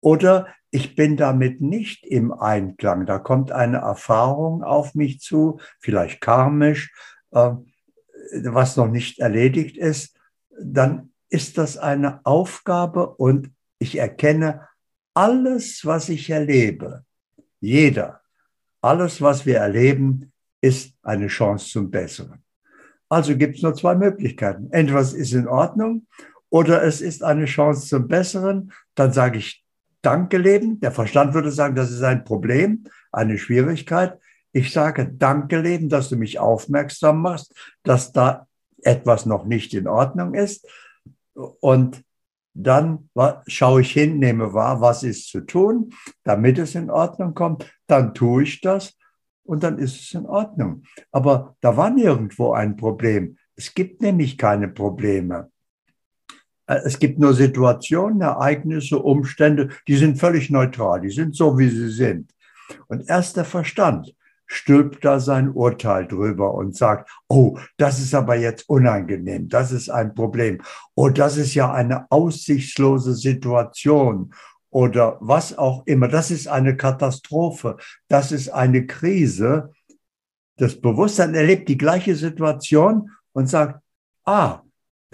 [0.00, 3.06] Oder ich bin damit nicht im Einklang.
[3.06, 6.92] Da kommt eine Erfahrung auf mich zu, vielleicht karmisch,
[7.30, 7.52] äh,
[8.42, 10.16] was noch nicht erledigt ist.
[10.60, 14.68] Dann ist das eine Aufgabe und ich erkenne
[15.14, 17.04] alles, was ich erlebe,
[17.60, 18.20] jeder,
[18.80, 22.42] alles, was wir erleben, ist eine Chance zum Besseren.
[23.08, 24.68] Also gibt es nur zwei Möglichkeiten.
[24.70, 26.06] Entweder es ist in Ordnung
[26.50, 28.72] oder es ist eine Chance zum Besseren.
[28.94, 29.65] Dann sage ich
[30.06, 30.78] Danke leben.
[30.78, 34.16] Der Verstand würde sagen, das ist ein Problem, eine Schwierigkeit.
[34.52, 38.46] Ich sage Danke leben, dass du mich aufmerksam machst, dass da
[38.82, 40.64] etwas noch nicht in Ordnung ist.
[41.34, 42.04] Und
[42.54, 43.10] dann
[43.48, 45.92] schaue ich hin, nehme wahr, was ist zu tun,
[46.22, 47.68] damit es in Ordnung kommt.
[47.88, 48.96] Dann tue ich das
[49.42, 50.84] und dann ist es in Ordnung.
[51.10, 53.38] Aber da war nirgendwo ein Problem.
[53.56, 55.50] Es gibt nämlich keine Probleme.
[56.66, 61.68] Äh, es gibt nur Situationen, Ereignisse, Umstände, die sind völlig neutral, die sind so, wie
[61.68, 62.30] sie sind.
[62.88, 64.14] Und erst der Verstand
[64.46, 69.90] stülpt da sein Urteil drüber und sagt, oh, das ist aber jetzt unangenehm, das ist
[69.90, 70.62] ein Problem,
[70.94, 74.32] oh, das ist ja eine aussichtslose Situation
[74.70, 77.76] oder was auch immer, das ist eine Katastrophe,
[78.08, 79.72] das ist eine Krise.
[80.58, 83.80] Das Bewusstsein erlebt die gleiche Situation und sagt,
[84.24, 84.60] ah,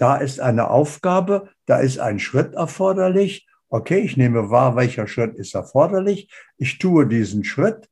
[0.03, 3.47] da ist eine Aufgabe, da ist ein Schritt erforderlich.
[3.69, 6.29] Okay, ich nehme wahr, welcher Schritt ist erforderlich.
[6.57, 7.89] Ich tue diesen Schritt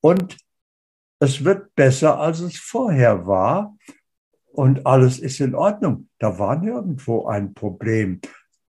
[0.00, 0.36] und
[1.20, 3.76] es wird besser, als es vorher war.
[4.46, 6.08] Und alles ist in Ordnung.
[6.18, 8.20] Da war nirgendwo ein Problem.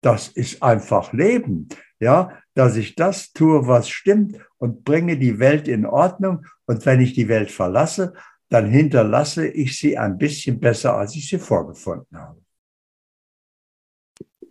[0.00, 1.68] Das ist einfach Leben.
[2.00, 6.46] Ja, dass ich das tue, was stimmt und bringe die Welt in Ordnung.
[6.64, 8.14] Und wenn ich die Welt verlasse,
[8.48, 12.47] dann hinterlasse ich sie ein bisschen besser, als ich sie vorgefunden habe.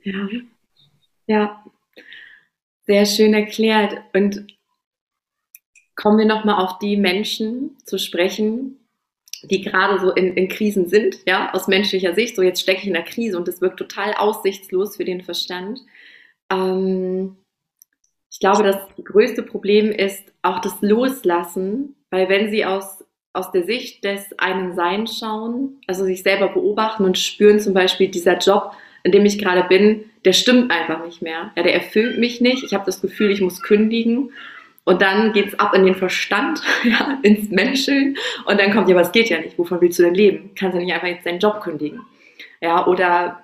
[0.08, 0.30] Ja,
[1.26, 1.66] ja,
[2.86, 3.98] sehr schön erklärt.
[4.14, 4.48] Und
[5.96, 8.80] kommen wir nochmal auf die Menschen zu sprechen,
[9.44, 12.38] die gerade so in, in, Krisen sind, ja, aus menschlicher Sicht.
[12.38, 15.82] So, jetzt stecke ich in der Krise und es wirkt total aussichtslos für den Verstand.
[16.50, 17.36] Ähm,
[18.32, 23.66] ich glaube, das größte Problem ist auch das Loslassen, weil wenn sie aus, aus der
[23.66, 28.74] Sicht des einen Sein schauen, also sich selber beobachten und spüren zum Beispiel, dieser Job,
[29.08, 31.52] in dem ich gerade bin, der stimmt einfach nicht mehr.
[31.56, 32.62] Ja, der erfüllt mich nicht.
[32.66, 34.34] Ich habe das Gefühl, ich muss kündigen.
[34.84, 38.18] Und dann geht es ab in den Verstand, ja, ins Menscheln.
[38.46, 39.58] Und dann kommt, ja, was geht ja nicht.
[39.58, 40.52] Wovon willst du denn leben?
[40.60, 42.02] Kannst du nicht einfach jetzt deinen Job kündigen?
[42.60, 43.44] Ja, oder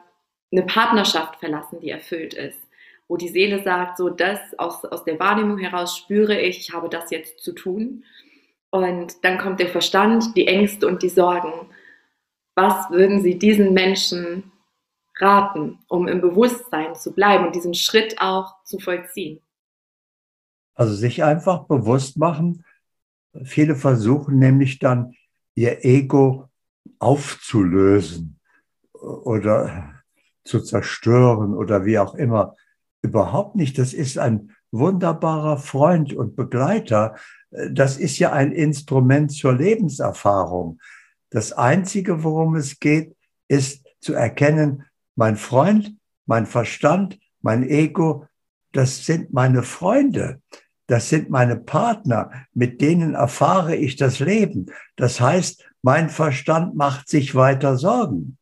[0.52, 2.60] eine Partnerschaft verlassen, die erfüllt ist.
[3.08, 6.90] Wo die Seele sagt, so das aus, aus der Wahrnehmung heraus spüre ich, ich habe
[6.90, 8.04] das jetzt zu tun.
[8.70, 11.54] Und dann kommt der Verstand, die Ängste und die Sorgen.
[12.54, 14.52] Was würden Sie diesen Menschen
[15.20, 19.40] raten, um im Bewusstsein zu bleiben und diesen Schritt auch zu vollziehen?
[20.76, 22.66] Also sich einfach bewusst machen.
[23.44, 25.16] Viele versuchen nämlich dann
[25.56, 26.50] ihr Ego
[27.00, 28.40] aufzulösen
[28.94, 29.94] oder
[30.44, 32.56] zu zerstören oder wie auch immer.
[33.02, 33.78] Überhaupt nicht.
[33.78, 37.16] Das ist ein wunderbarer Freund und Begleiter.
[37.52, 40.80] Das ist ja ein Instrument zur Lebenserfahrung.
[41.30, 43.16] Das Einzige, worum es geht,
[43.48, 45.96] ist zu erkennen, mein Freund,
[46.26, 48.28] mein Verstand, mein Ego,
[48.72, 50.42] das sind meine Freunde.
[50.88, 54.66] Das sind meine Partner, mit denen erfahre ich das Leben.
[54.98, 58.38] Das heißt, mein Verstand macht sich weiter Sorgen.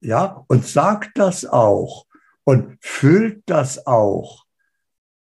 [0.00, 2.06] Ja, und sagt das auch
[2.44, 4.44] und fühlt das auch.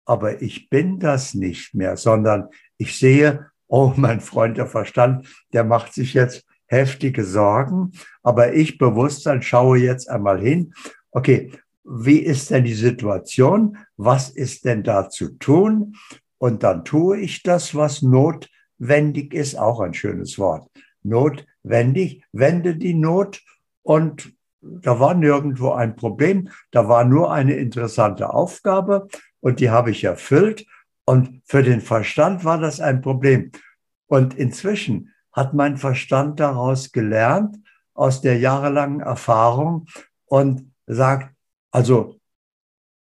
[0.05, 5.63] Aber ich bin das nicht mehr, sondern ich sehe, oh, mein Freund der Verstand, der
[5.63, 7.91] macht sich jetzt heftige Sorgen,
[8.23, 10.73] aber ich Bewusstsein schaue jetzt einmal hin.
[11.12, 11.51] Okay,
[11.84, 13.77] wie ist denn die Situation?
[13.97, 15.95] Was ist denn da zu tun?
[16.38, 20.69] Und dann tue ich das, was notwendig ist, auch ein schönes Wort.
[21.01, 23.41] Notwendig, wende die Not
[23.82, 29.08] und da war nirgendwo ein Problem, da war nur eine interessante Aufgabe
[29.39, 30.65] und die habe ich erfüllt
[31.05, 33.51] und für den Verstand war das ein Problem.
[34.08, 37.57] Und inzwischen hat mein Verstand daraus gelernt,
[37.93, 39.85] aus der jahrelangen Erfahrung
[40.25, 41.35] und sagt,
[41.71, 42.19] also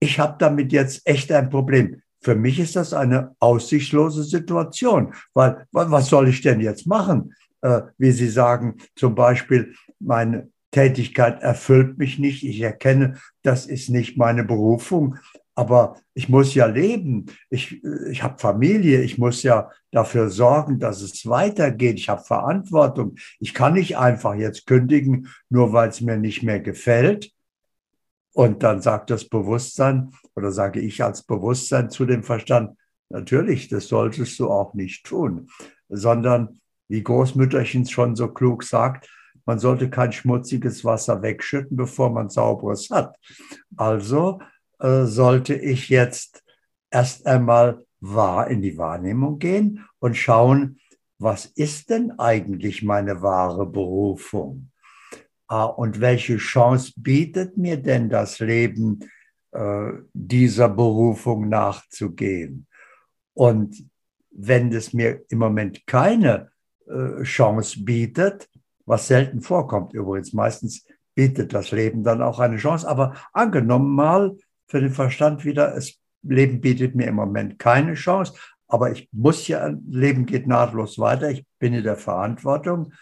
[0.00, 2.02] ich habe damit jetzt echt ein Problem.
[2.20, 7.34] Für mich ist das eine aussichtslose Situation, weil was soll ich denn jetzt machen?
[7.60, 12.42] Äh, wie Sie sagen, zum Beispiel, meine Tätigkeit erfüllt mich nicht.
[12.42, 15.16] Ich erkenne, das ist nicht meine Berufung.
[15.55, 17.27] Aber ich muss ja leben.
[17.49, 19.03] Ich, ich habe Familie.
[19.03, 21.99] Ich muss ja dafür sorgen, dass es weitergeht.
[21.99, 23.17] Ich habe Verantwortung.
[23.38, 27.33] Ich kann nicht einfach jetzt kündigen, nur weil es mir nicht mehr gefällt.
[28.33, 32.77] Und dann sagt das Bewusstsein oder sage ich als Bewusstsein zu dem Verstand,
[33.09, 35.49] natürlich, das solltest du auch nicht tun,
[35.88, 39.09] sondern wie Großmütterchen schon so klug sagt,
[39.47, 43.17] man sollte kein schmutziges Wasser wegschütten, bevor man sauberes hat.
[43.77, 44.40] Also
[44.85, 46.44] äh, sollte ich jetzt
[46.90, 50.79] erst einmal wahr in die Wahrnehmung gehen und schauen,
[51.18, 54.70] was ist denn eigentlich meine wahre Berufung?
[55.47, 59.01] Ah, und welche Chance bietet mir denn das Leben,
[59.53, 62.66] äh, dieser Berufung nachzugehen?
[63.33, 63.88] Und
[64.31, 66.51] wenn es mir im Moment keine
[66.87, 68.51] äh, Chance bietet,
[68.85, 74.37] was selten vorkommt übrigens, meistens bietet das Leben dann auch eine Chance, aber angenommen mal
[74.66, 78.35] für den Verstand wieder, das Leben bietet mir im Moment keine Chance,
[78.66, 82.92] aber ich muss ja, Leben geht nahtlos weiter, ich bin in der Verantwortung,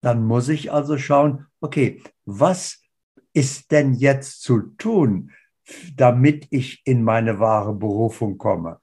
[0.00, 2.82] dann muss ich also schauen, okay, was
[3.32, 5.30] ist denn jetzt zu tun,
[5.94, 8.78] damit ich in meine wahre Berufung komme?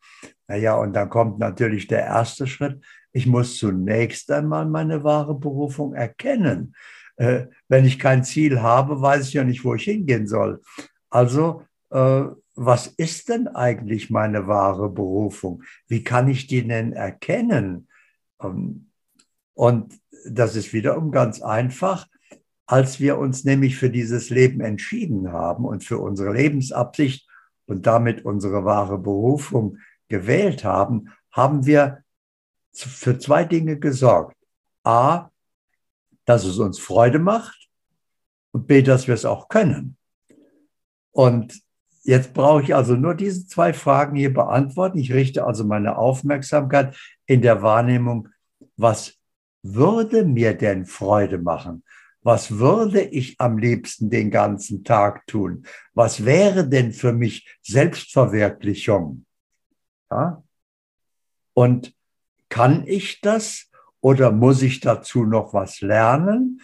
[0.48, 2.82] Naja, und dann kommt natürlich der erste Schritt.
[3.12, 6.76] Ich muss zunächst einmal meine wahre Berufung erkennen.
[7.18, 10.62] Äh, wenn ich kein Ziel habe, weiß ich ja nicht, wo ich hingehen soll.
[11.10, 15.63] Also, was ist denn eigentlich meine wahre Berufung?
[15.88, 17.88] Wie kann ich die denn erkennen?
[18.41, 18.89] Ähm,
[19.54, 19.93] und
[20.30, 22.08] das ist wiederum ganz einfach,
[22.65, 27.28] als wir uns nämlich für dieses Leben entschieden haben und für unsere Lebensabsicht
[27.65, 29.78] und damit unsere wahre Berufung
[30.10, 32.04] gewählt haben, haben wir
[32.73, 34.36] für zwei Dinge gesorgt.
[34.84, 35.30] A,
[36.26, 37.69] dass es uns Freude macht
[38.52, 39.97] und B, dass wir es auch können.
[41.12, 41.62] Und
[42.08, 44.98] jetzt brauche ich also nur diese zwei Fragen hier beantworten.
[44.98, 48.30] Ich richte also meine Aufmerksamkeit in der Wahrnehmung,
[48.78, 49.15] was
[49.62, 51.84] würde mir denn Freude machen?
[52.22, 55.63] Was würde ich am liebsten den ganzen Tag tun?
[55.93, 59.26] Was wäre denn für mich Selbstverwirklichung?
[60.10, 60.43] Ja?
[61.54, 61.93] Und
[62.50, 66.62] kann ich das oder muss ich dazu noch was lernen?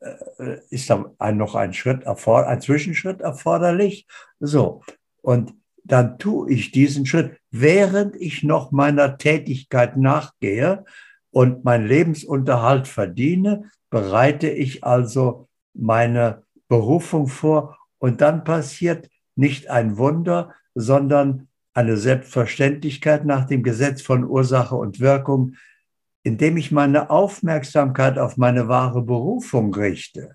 [0.00, 4.06] Äh, ist da ein, noch ein Schritt, ein Zwischenschritt erforderlich?
[4.40, 4.82] So.
[5.22, 5.54] Und
[5.84, 10.84] dann tue ich diesen Schritt, während ich noch meiner Tätigkeit nachgehe
[11.30, 19.96] und meinen Lebensunterhalt verdiene, bereite ich also meine Berufung vor und dann passiert nicht ein
[19.96, 25.56] Wunder, sondern eine Selbstverständlichkeit nach dem Gesetz von Ursache und Wirkung,
[26.26, 30.34] indem ich meine Aufmerksamkeit auf meine wahre Berufung richte.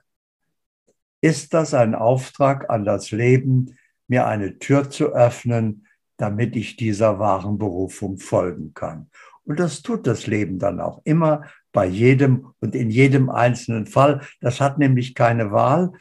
[1.20, 3.78] Ist das ein Auftrag an das Leben,
[4.08, 9.10] mir eine Tür zu öffnen, damit ich dieser wahren Berufung folgen kann?
[9.44, 14.22] Und das tut das Leben dann auch immer bei jedem und in jedem einzelnen Fall.
[14.40, 15.92] Das hat nämlich keine Wahl.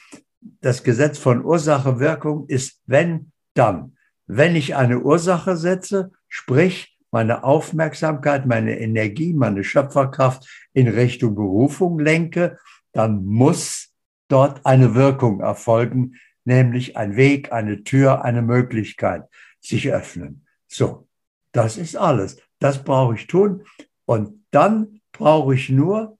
[0.60, 3.96] Das Gesetz von Ursache-Wirkung ist wenn, dann.
[4.28, 11.98] Wenn ich eine Ursache setze, sprich meine Aufmerksamkeit, meine Energie, meine Schöpferkraft in Richtung Berufung
[11.98, 12.58] lenke,
[12.92, 13.92] dann muss
[14.28, 19.24] dort eine Wirkung erfolgen, nämlich ein Weg, eine Tür, eine Möglichkeit
[19.60, 20.46] sich öffnen.
[20.68, 21.08] So,
[21.52, 22.36] das ist alles.
[22.58, 23.64] Das brauche ich tun.
[24.04, 26.18] Und dann brauche ich nur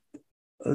[0.61, 0.74] äh,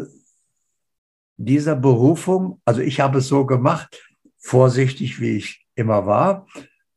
[1.38, 4.02] dieser Berufung, also ich habe es so gemacht,
[4.38, 6.48] vorsichtig wie ich immer war,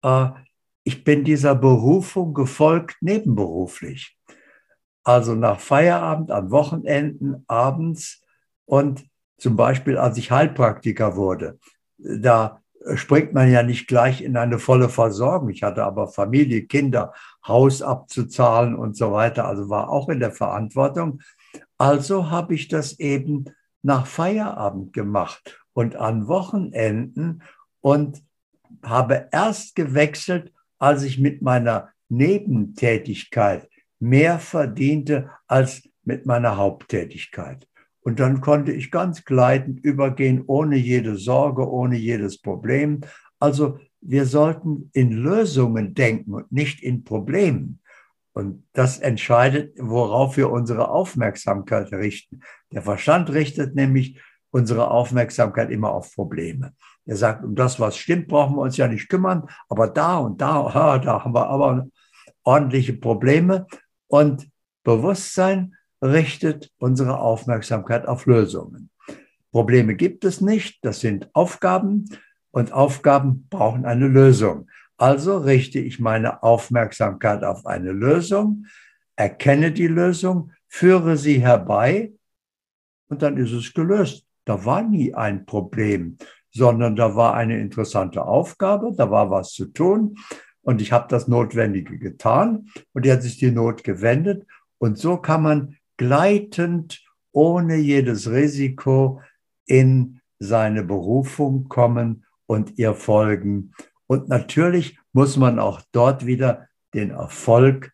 [0.03, 0.31] äh,
[0.89, 4.17] ich bin dieser Berufung gefolgt nebenberuflich.
[5.05, 8.23] Also nach Feierabend, an Wochenenden, abends
[8.65, 9.05] und
[9.37, 11.59] zum Beispiel als ich Heilpraktiker wurde.
[11.99, 12.63] Da
[12.95, 15.51] springt man ja nicht gleich in eine volle Versorgung.
[15.51, 17.13] Ich hatte aber Familie, Kinder,
[17.47, 19.45] Haus abzuzahlen und so weiter.
[19.45, 21.21] Also war auch in der Verantwortung.
[21.77, 23.45] Also habe ich das eben
[23.83, 27.43] nach Feierabend gemacht und an Wochenenden
[27.83, 28.23] und
[28.83, 33.69] habe erst gewechselt, als ich mit meiner Nebentätigkeit
[34.01, 37.69] mehr verdiente als mit meiner Haupttätigkeit.
[38.01, 43.03] Und dann konnte ich ganz gleitend übergehen, ohne jede Sorge, ohne jedes Problem.
[43.39, 47.81] Also wir sollten in Lösungen denken und nicht in Problemen.
[48.33, 52.41] Und das entscheidet, worauf wir unsere Aufmerksamkeit richten.
[52.73, 56.73] Der Verstand richtet nämlich unsere Aufmerksamkeit immer auf Probleme.
[57.09, 60.41] Er sagt, um das, was stimmt, brauchen wir uns ja nicht kümmern, aber da und
[60.41, 61.89] da, da haben wir aber
[62.45, 63.67] ordentliche Probleme.
[64.07, 64.49] Und
[64.85, 68.91] Bewusstsein richtet unsere Aufmerksamkeit auf Lösungen.
[69.53, 72.09] Probleme gibt es nicht, das sind Aufgaben
[72.51, 74.69] und Aufgaben brauchen eine Lösung.
[74.99, 78.67] Also richte ich meine Aufmerksamkeit auf eine Lösung,
[79.17, 82.13] erkenne die Lösung, führe sie herbei
[83.09, 84.27] und dann ist es gelöst.
[84.45, 86.19] Da war nie ein Problem,
[86.59, 90.17] sondern da war eine interessante Aufgabe, da war was zu tun
[90.63, 94.45] und ich habe das Notwendige getan und jetzt ist die Not gewendet
[94.79, 99.21] und so kann man gleitend, ohne jedes Risiko
[99.67, 103.73] in seine Berufung kommen und ihr folgen.
[104.07, 107.93] Und natürlich muss man auch dort wieder den Erfolg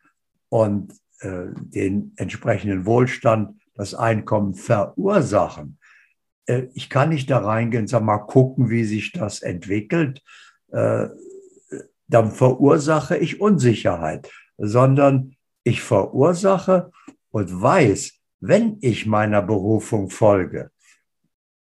[0.49, 5.79] und äh, den entsprechenden Wohlstand, das Einkommen verursachen.
[6.47, 10.23] Äh, ich kann nicht da reingehen, sag mal, gucken, wie sich das entwickelt.
[10.73, 11.09] Äh,
[12.09, 16.93] dann verursache ich Unsicherheit, sondern ich verursache
[17.31, 20.71] und weiß, wenn ich meiner Berufung folge,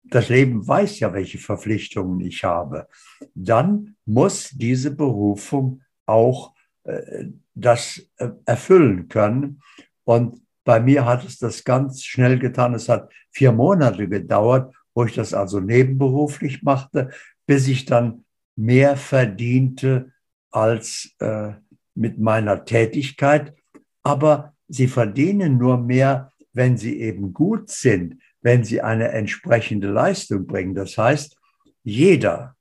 [0.04, 2.88] das Leben weiß ja, welche Verpflichtungen ich habe,
[3.34, 6.54] dann muss diese Berufung auch
[6.84, 9.62] äh, das äh, erfüllen können.
[10.04, 12.74] Und bei mir hat es das ganz schnell getan.
[12.74, 17.10] Es hat vier Monate gedauert, wo ich das also nebenberuflich machte,
[17.46, 18.24] bis ich dann
[18.56, 20.12] mehr verdiente
[20.50, 21.52] als äh,
[21.94, 23.54] mit meiner Tätigkeit.
[24.02, 30.46] Aber sie verdienen nur mehr, wenn sie eben gut sind, wenn sie eine entsprechende Leistung
[30.46, 30.74] bringen.
[30.74, 31.36] Das heißt,
[31.82, 32.56] jeder,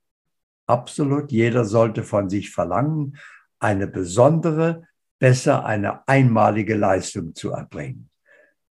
[0.66, 3.18] absolut jeder sollte von sich verlangen,
[3.60, 4.88] eine besondere,
[5.22, 8.10] besser eine einmalige Leistung zu erbringen.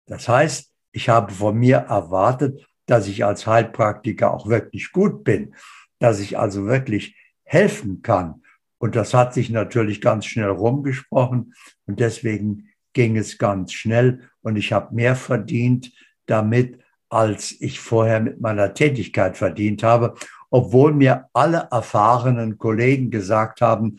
[0.06, 5.56] Das heißt, ich habe von mir erwartet, dass ich als Heilpraktiker auch wirklich gut bin,
[5.98, 8.42] dass ich also wirklich helfen kann.
[8.78, 11.52] Und das hat sich natürlich ganz schnell rumgesprochen
[11.84, 15.92] und deswegen ging es ganz schnell und ich habe mehr verdient
[16.26, 16.78] damit,
[17.08, 20.14] als ich vorher mit meiner Tätigkeit verdient habe,
[20.50, 23.96] obwohl mir alle erfahrenen Kollegen gesagt haben,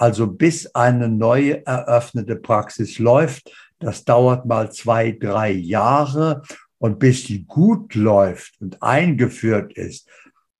[0.00, 6.42] also bis eine neue eröffnete Praxis läuft, das dauert mal zwei, drei Jahre
[6.78, 10.08] und bis die gut läuft und eingeführt ist,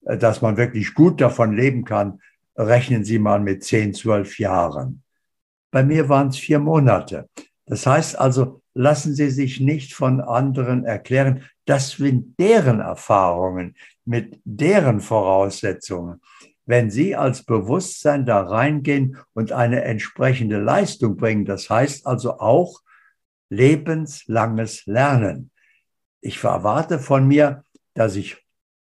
[0.05, 2.21] äh, dass man wirklich gut davon leben kann,
[2.55, 5.03] rechnen Sie mal mit zehn, zwölf Jahren.
[5.71, 7.27] Bei mir waren es vier Monate.
[7.65, 13.75] Das heißt also, lassen Sie sich nicht von anderen erklären, das sind deren Erfahrungen
[14.05, 16.21] mit deren Voraussetzungen.
[16.71, 22.81] Wenn Sie als Bewusstsein da reingehen und eine entsprechende Leistung bringen, das heißt also auch
[23.49, 25.51] lebenslanges Lernen
[26.21, 27.65] ich erwarte von mir,
[27.95, 28.47] dass ich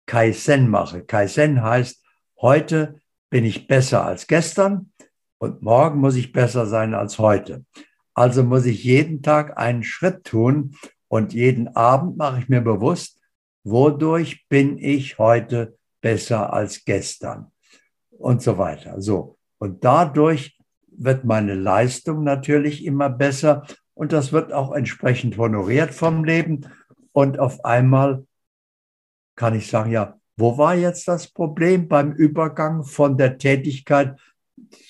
[0.07, 1.03] Kaizen mache.
[1.05, 2.03] Kaizen heißt,
[2.41, 2.99] heute
[3.29, 4.93] bin ich besser als gestern
[5.37, 7.67] und morgen muss ich besser sein als heute.
[8.15, 10.77] Also muss ich jeden Tag einen Schritt tun
[11.09, 13.21] und jeden Abend mache ich mir bewusst,
[13.65, 17.53] wodurch bin ich heute besser als gestern
[18.19, 19.01] und so weiter.
[19.01, 19.39] So.
[19.59, 20.59] Und dadurch
[20.89, 26.67] wird meine Leistung natürlich immer besser und das wird auch entsprechend honoriert vom Leben
[27.13, 28.27] und auf einmal
[29.37, 34.19] kann ich sagen, ja, wo war jetzt das Problem beim Übergang von der Tätigkeit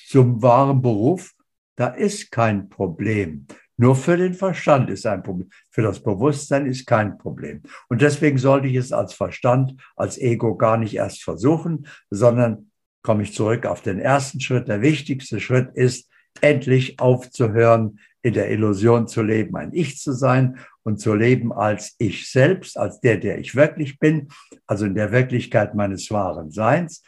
[0.09, 1.35] zum wahren Beruf?
[1.77, 3.47] Da ist kein Problem.
[3.77, 5.51] Nur für den Verstand ist ein Problem.
[5.71, 7.63] Für das Bewusstsein ist kein Problem.
[7.89, 12.71] Und deswegen sollte ich es als Verstand, als Ego gar nicht erst versuchen, sondern
[13.07, 14.67] komme ich zurück auf den ersten Schritt.
[14.67, 20.59] Der wichtigste Schritt ist, endlich aufzuhören, in der Illusion zu leben, ein Ich zu sein
[20.83, 24.29] und zu leben als ich selbst, als der, der ich wirklich bin,
[24.67, 27.05] also in der Wirklichkeit meines wahren Seins.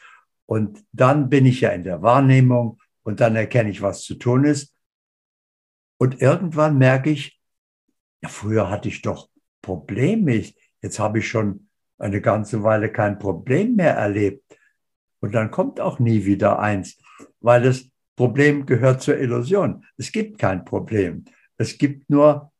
[0.46, 4.44] Und dann bin ich ja in der Wahrnehmung und dann erkenne ich, was zu tun
[4.44, 4.72] ist.
[5.98, 7.40] Und irgendwann merke ich,
[8.22, 9.28] ja, früher hatte ich doch
[9.62, 10.44] Probleme.
[10.80, 11.68] Jetzt habe ich schon
[11.98, 14.57] eine ganze Weile kein Problem mehr erlebt.
[15.20, 16.98] Und dann kommt auch nie wieder eins,
[17.40, 19.84] weil es Problem gehört zur Illusion.
[19.96, 21.24] Es gibt kein Problem.
[21.56, 22.52] Es gibt nur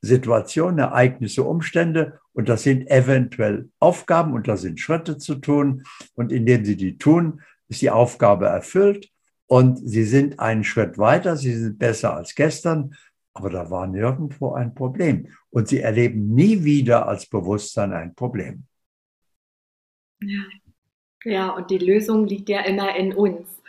[0.00, 5.84] Situationen, Ereignisse, Umstände und das sind eventuell Aufgaben und da sind Schritte zu tun
[6.14, 9.10] und indem Sie die tun, ist die Aufgabe erfüllt
[9.46, 12.94] und Sie sind einen Schritt weiter, Sie sind besser als gestern,
[13.32, 18.66] aber da war nirgendwo ein Problem und Sie erleben nie wieder als Bewusstsein ein Problem.
[20.20, 20.42] Ja.
[21.24, 23.62] Ja, und die Lösung liegt ja immer in uns.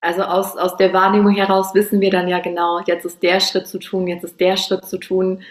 [0.00, 3.66] Also aus, aus der Wahrnehmung heraus wissen wir dann ja genau, jetzt ist der Schritt
[3.66, 5.42] zu tun, jetzt ist der Schritt zu tun.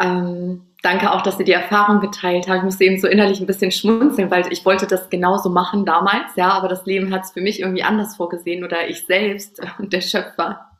[0.00, 2.58] Ähm, danke auch, dass Sie die Erfahrung geteilt haben.
[2.58, 6.34] Ich musste eben so innerlich ein bisschen schmunzeln, weil ich wollte das genauso machen damals,
[6.36, 9.92] ja, aber das Leben hat es für mich irgendwie anders vorgesehen oder ich selbst und
[9.92, 10.70] der Schöpfer.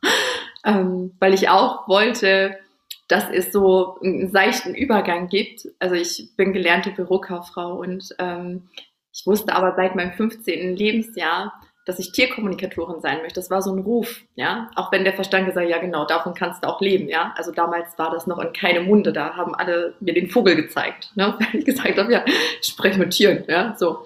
[0.65, 2.57] Ähm, weil ich auch wollte,
[3.07, 5.67] dass es so einen seichten Übergang gibt.
[5.79, 8.63] Also ich bin gelernte Bürokauffrau und ähm,
[9.13, 10.75] ich wusste aber seit meinem 15.
[10.75, 11.53] Lebensjahr,
[11.85, 13.39] dass ich Tierkommunikatorin sein möchte.
[13.39, 14.69] Das war so ein Ruf, ja.
[14.75, 17.33] Auch wenn der Verstand gesagt hat, ja genau, davon kannst du auch leben, ja.
[17.35, 21.11] Also damals war das noch in keine Munde, da haben alle mir den Vogel gezeigt,
[21.15, 21.35] ne?
[21.39, 24.05] Weil ich gesagt habe, ja, ich spreche mit Tieren, ja, so.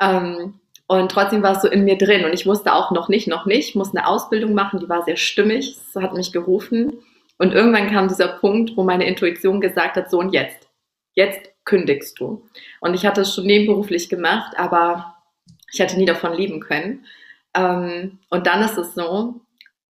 [0.00, 0.54] Ähm,
[0.86, 3.46] und trotzdem war es so in mir drin und ich wusste auch noch nicht, noch
[3.46, 6.98] nicht, musste eine Ausbildung machen, die war sehr stimmig, das hat mich gerufen.
[7.38, 10.68] Und irgendwann kam dieser Punkt, wo meine Intuition gesagt hat, so und jetzt,
[11.14, 12.48] jetzt kündigst du.
[12.80, 15.16] Und ich hatte es schon nebenberuflich gemacht, aber
[15.72, 17.06] ich hätte nie davon leben können.
[17.54, 19.40] Ähm, und dann ist es so,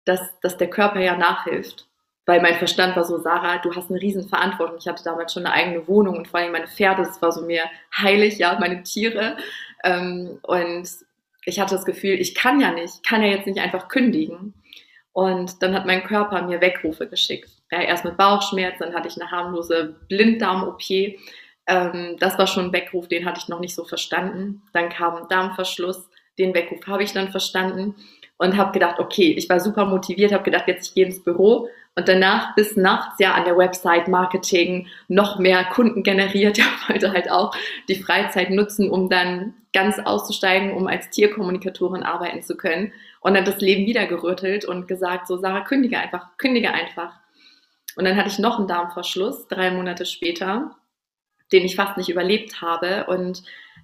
[0.04, 1.86] dass, dass der Körper ja nachhilft.
[2.24, 4.78] Weil mein Verstand war so, Sarah, du hast eine riesen Verantwortung.
[4.78, 7.42] Ich hatte damals schon eine eigene Wohnung und vor allem meine Pferde, das war so
[7.42, 7.64] mir
[7.96, 9.36] heilig, ja, meine Tiere.
[9.84, 10.88] Ähm, und
[11.44, 14.54] ich hatte das Gefühl, ich kann ja nicht, kann ja jetzt nicht einfach kündigen.
[15.12, 17.48] Und dann hat mein Körper mir Wegrufe geschickt.
[17.70, 20.82] Ja, erst mit Bauchschmerz, dann hatte ich eine harmlose Blinddarm-OP.
[21.66, 24.62] Ähm, das war schon ein Weckruf, den hatte ich noch nicht so verstanden.
[24.72, 26.08] Dann kam Darmverschluss,
[26.38, 27.94] den Weckruf habe ich dann verstanden
[28.38, 31.68] und habe gedacht, okay, ich war super motiviert, habe gedacht, jetzt ich gehe ins Büro
[31.94, 36.58] Und danach bis nachts ja an der Website Marketing noch mehr Kunden generiert.
[36.88, 37.54] Er wollte halt auch
[37.88, 42.92] die Freizeit nutzen, um dann ganz auszusteigen, um als Tierkommunikatorin arbeiten zu können.
[43.20, 47.14] Und dann das Leben wieder gerüttelt und gesagt, so Sarah, kündige einfach, kündige einfach.
[47.96, 50.76] Und dann hatte ich noch einen Darmverschluss, drei Monate später,
[51.52, 53.06] den ich fast nicht überlebt habe.
[53.06, 53.42] Und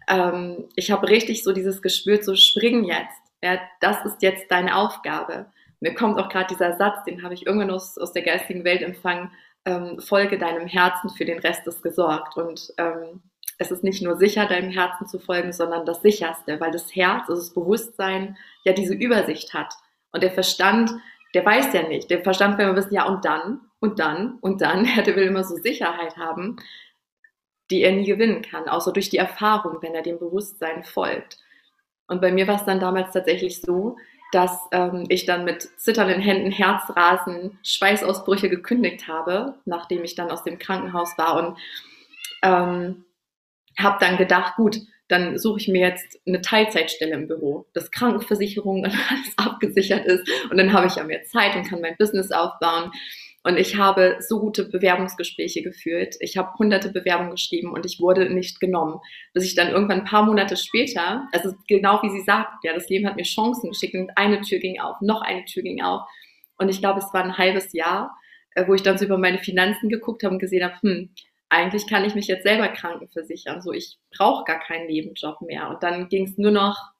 [0.08, 3.20] ähm, ich habe richtig so dieses gespürt, so spring jetzt.
[3.42, 5.46] Ja, das ist jetzt deine Aufgabe
[5.82, 8.82] mir kommt auch gerade dieser Satz, den habe ich irgendwann aus, aus der geistigen Welt
[8.82, 9.32] empfangen,
[9.64, 12.36] ähm, folge deinem Herzen, für den Rest ist gesorgt.
[12.36, 13.20] Und ähm,
[13.58, 17.28] es ist nicht nur sicher, deinem Herzen zu folgen, sondern das sicherste, weil das Herz,
[17.28, 19.74] also das Bewusstsein, ja diese Übersicht hat.
[20.12, 20.92] Und der Verstand,
[21.34, 22.08] der weiß ja nicht.
[22.10, 24.84] Der Verstand will immer wissen, ja und dann, und dann, und dann.
[25.04, 26.56] Der will immer so Sicherheit haben,
[27.72, 31.38] die er nie gewinnen kann, außer durch die Erfahrung, wenn er dem Bewusstsein folgt.
[32.06, 33.96] Und bei mir war es dann damals tatsächlich so,
[34.32, 40.44] dass ähm, ich dann mit zitternden Händen, Herzrasen, Schweißausbrüche gekündigt habe, nachdem ich dann aus
[40.44, 41.58] dem Krankenhaus war und
[42.42, 43.04] ähm,
[43.78, 48.82] habe dann gedacht, gut, dann suche ich mir jetzt eine Teilzeitstelle im Büro, dass Krankenversicherung
[48.82, 52.32] und alles abgesichert ist und dann habe ich ja mehr Zeit und kann mein Business
[52.32, 52.90] aufbauen.
[53.44, 56.14] Und ich habe so gute Bewerbungsgespräche geführt.
[56.20, 59.00] Ich habe hunderte Bewerbungen geschrieben und ich wurde nicht genommen.
[59.34, 62.88] Bis ich dann irgendwann ein paar Monate später, also genau wie sie sagt, ja, das
[62.88, 66.02] Leben hat mir Chancen geschickt und eine Tür ging auf, noch eine Tür ging auf.
[66.56, 68.16] Und ich glaube, es war ein halbes Jahr,
[68.54, 71.10] äh, wo ich dann so über meine Finanzen geguckt habe und gesehen habe, hm,
[71.48, 73.60] eigentlich kann ich mich jetzt selber krankenversichern.
[73.60, 75.68] So, ich brauche gar keinen Nebenjob mehr.
[75.68, 76.91] Und dann ging es nur noch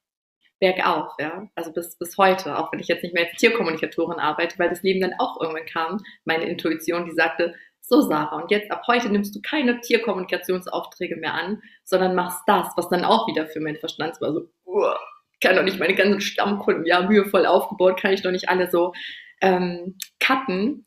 [0.63, 1.49] bergauf, ja.
[1.57, 4.85] Also bis, bis heute, auch wenn ich jetzt nicht mehr als Tierkommunikatorin arbeite, weil das
[4.85, 9.11] Leben dann auch irgendwann kam, meine Intuition, die sagte, so Sarah, und jetzt ab heute
[9.11, 13.79] nimmst du keine Tierkommunikationsaufträge mehr an, sondern machst das, was dann auch wieder für meinen
[13.79, 14.95] Verstand war, so, uh,
[15.43, 18.93] kann doch nicht meine ganzen Stammkunden, ja, mühevoll aufgebaut, kann ich doch nicht alle so
[19.41, 20.87] ähm, cutten.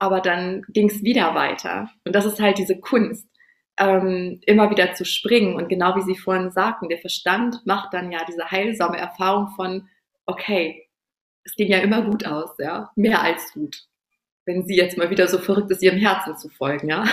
[0.00, 1.88] Aber dann ging es wieder weiter.
[2.04, 3.28] Und das ist halt diese Kunst
[3.82, 5.56] ähm, immer wieder zu springen.
[5.56, 9.88] Und genau wie Sie vorhin sagten, der Verstand macht dann ja diese heilsame Erfahrung von,
[10.26, 10.88] okay,
[11.44, 13.88] es ging ja immer gut aus, ja, mehr als gut.
[14.44, 17.04] Wenn sie jetzt mal wieder so verrückt ist, ihrem Herzen zu folgen, ja.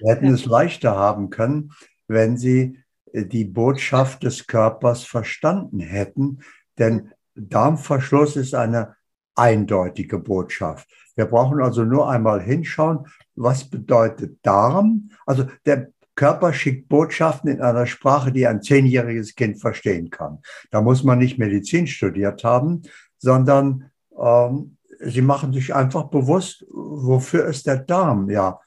[0.00, 0.32] Wir hätten ja.
[0.32, 1.72] es leichter haben können,
[2.08, 2.78] wenn sie
[3.12, 6.40] äh, die Botschaft des Körpers verstanden hätten,
[6.78, 8.96] denn Darmverschluss ist eine
[9.34, 10.88] eindeutige Botschaft.
[11.16, 15.10] Wir brauchen also nur einmal hinschauen, was bedeutet Darm.
[15.26, 20.38] Also der Körper schickt Botschaften in einer Sprache, die ein zehnjähriges Kind verstehen kann.
[20.70, 22.82] Da muss man nicht Medizin studiert haben,
[23.18, 28.30] sondern ähm, sie machen sich einfach bewusst, wofür ist der Darm?
[28.30, 28.60] Ja,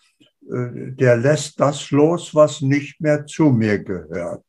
[0.49, 4.43] äh, der lässt das los, was nicht mehr zu mir gehört.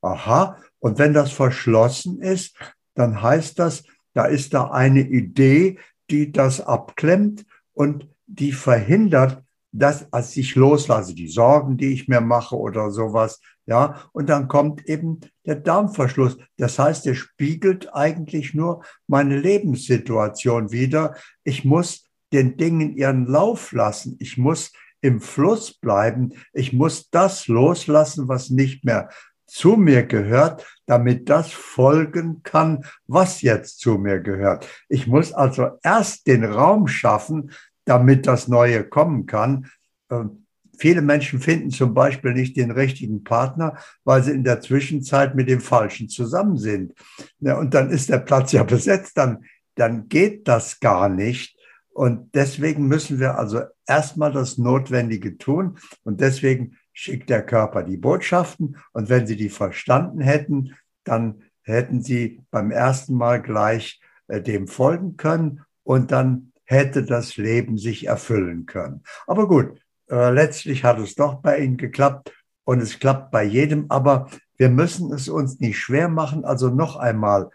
[0.00, 0.56] Aha.
[0.78, 2.56] Und wenn das verschlossen ist,
[2.94, 3.84] dann heißt das,
[4.18, 5.78] da ist da eine Idee,
[6.10, 12.20] die das abklemmt und die verhindert, dass als ich loslasse, die Sorgen, die ich mir
[12.20, 16.36] mache oder sowas, ja, und dann kommt eben der Darmverschluss.
[16.56, 21.14] Das heißt, er spiegelt eigentlich nur meine Lebenssituation wieder.
[21.44, 24.16] Ich muss den Dingen ihren Lauf lassen.
[24.18, 26.32] Ich muss im Fluss bleiben.
[26.52, 29.10] Ich muss das loslassen, was nicht mehr
[29.48, 34.68] zu mir gehört, damit das folgen kann, was jetzt zu mir gehört.
[34.88, 37.50] Ich muss also erst den Raum schaffen,
[37.84, 39.66] damit das Neue kommen kann.
[40.10, 40.44] Ähm,
[40.78, 45.48] viele Menschen finden zum Beispiel nicht den richtigen Partner, weil sie in der Zwischenzeit mit
[45.48, 46.94] dem Falschen zusammen sind.
[47.40, 49.44] Und dann ist der Platz ja besetzt, dann,
[49.74, 51.56] dann geht das gar nicht.
[51.90, 55.78] Und deswegen müssen wir also erstmal das Notwendige tun.
[56.04, 60.74] Und deswegen schickt der Körper die Botschaften und wenn Sie die verstanden hätten,
[61.04, 67.36] dann hätten Sie beim ersten Mal gleich äh, dem folgen können und dann hätte das
[67.36, 69.04] Leben sich erfüllen können.
[69.28, 69.80] Aber gut,
[70.10, 72.32] äh, letztlich hat es doch bei Ihnen geklappt
[72.64, 76.44] und es klappt bei jedem, aber wir müssen es uns nicht schwer machen.
[76.44, 77.50] Also noch einmal,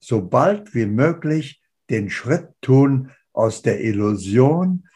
[0.00, 4.86] so bald wie möglich den Schritt tun aus der Illusion,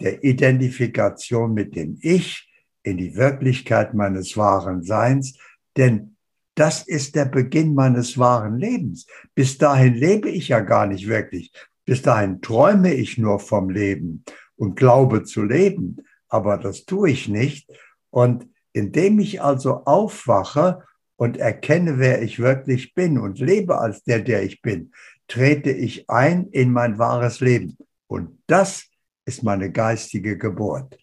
[0.00, 2.43] der Identifikation mit dem Ich,
[2.84, 5.36] in die Wirklichkeit meines wahren Seins,
[5.76, 6.16] denn
[6.54, 9.06] das ist der Beginn meines wahren Lebens.
[9.34, 11.52] Bis dahin lebe ich ja gar nicht wirklich.
[11.84, 14.24] Bis dahin träume ich nur vom Leben
[14.56, 15.96] und glaube zu leben,
[16.28, 17.68] aber das tue ich nicht.
[18.10, 20.84] Und indem ich also aufwache
[21.16, 24.92] und erkenne, wer ich wirklich bin und lebe als der, der ich bin,
[25.26, 27.76] trete ich ein in mein wahres Leben.
[28.06, 28.84] Und das
[29.24, 30.98] ist meine geistige Geburt.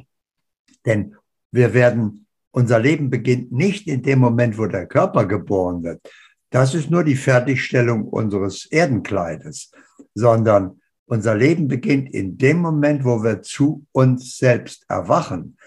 [0.85, 1.15] Denn
[1.51, 6.01] wir werden, unser Leben beginnt nicht in dem Moment, wo der Körper geboren wird.
[6.49, 9.71] Das ist nur die Fertigstellung unseres Erdenkleides,
[10.13, 10.81] sondern
[11.11, 15.57] Unser Leben beginnt in dem Moment, wo wir zu uns selbst erwachen,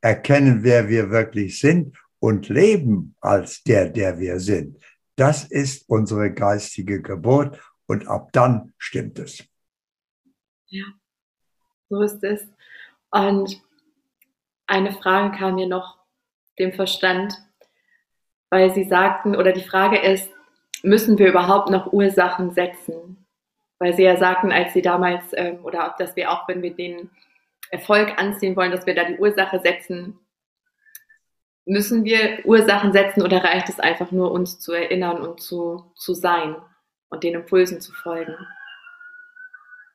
[0.00, 4.78] erkennen, wer wir wirklich sind und leben als der, der wir sind.
[5.16, 9.44] Das ist unsere geistige Geburt und ab dann stimmt es.
[10.68, 10.84] Ja,
[11.88, 12.42] so ist es.
[13.10, 13.60] Und
[14.66, 15.98] eine Frage kam mir noch
[16.58, 17.34] dem Verstand,
[18.50, 20.30] weil Sie sagten, oder die Frage ist,
[20.82, 23.26] müssen wir überhaupt noch Ursachen setzen?
[23.78, 27.10] Weil Sie ja sagten, als Sie damals, ähm, oder dass wir auch, wenn wir den
[27.70, 30.18] Erfolg anziehen wollen, dass wir da die Ursache setzen,
[31.64, 36.14] müssen wir Ursachen setzen oder reicht es einfach nur, uns zu erinnern und zu, zu
[36.14, 36.56] sein
[37.08, 38.34] und den Impulsen zu folgen?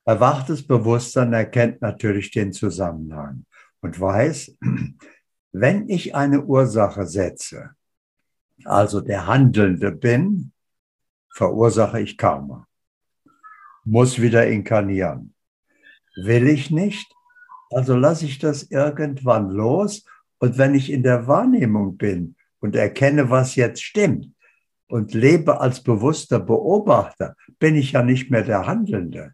[0.06, 3.46] Erwachtes Bewusstsein erkennt natürlich den Zusammenhang
[3.82, 4.58] und weiß,
[5.52, 7.72] wenn ich eine Ursache setze,
[8.66, 10.52] also der Handelnde bin,
[11.34, 12.68] verursache ich Karma.
[13.86, 15.34] Muss wieder inkarnieren.
[16.16, 17.14] Will ich nicht,
[17.70, 20.06] also lasse ich das irgendwann los.
[20.40, 24.32] Und wenn ich in der Wahrnehmung bin und erkenne, was jetzt stimmt
[24.88, 29.34] und lebe als bewusster Beobachter, bin ich ja nicht mehr der Handelnde.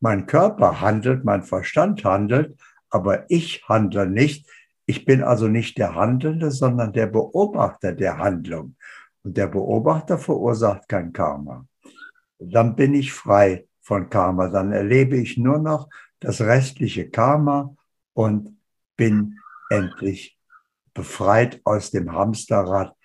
[0.00, 2.58] Mein Körper handelt, mein Verstand handelt,
[2.90, 4.48] aber ich handle nicht.
[4.86, 8.76] Ich bin also nicht der Handelnde, sondern der Beobachter der Handlung.
[9.22, 11.66] Und der Beobachter verursacht kein Karma.
[12.38, 14.48] Dann bin ich frei von Karma.
[14.48, 15.88] Dann erlebe ich nur noch
[16.18, 17.74] das restliche Karma
[18.14, 18.58] und
[18.96, 19.38] bin
[19.70, 20.38] endlich
[20.94, 22.96] befreit aus dem Hamsterrad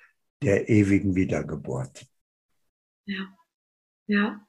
[0.42, 2.06] der ewigen Wiedergeburt.
[3.06, 3.28] Ja,
[4.08, 4.42] ja.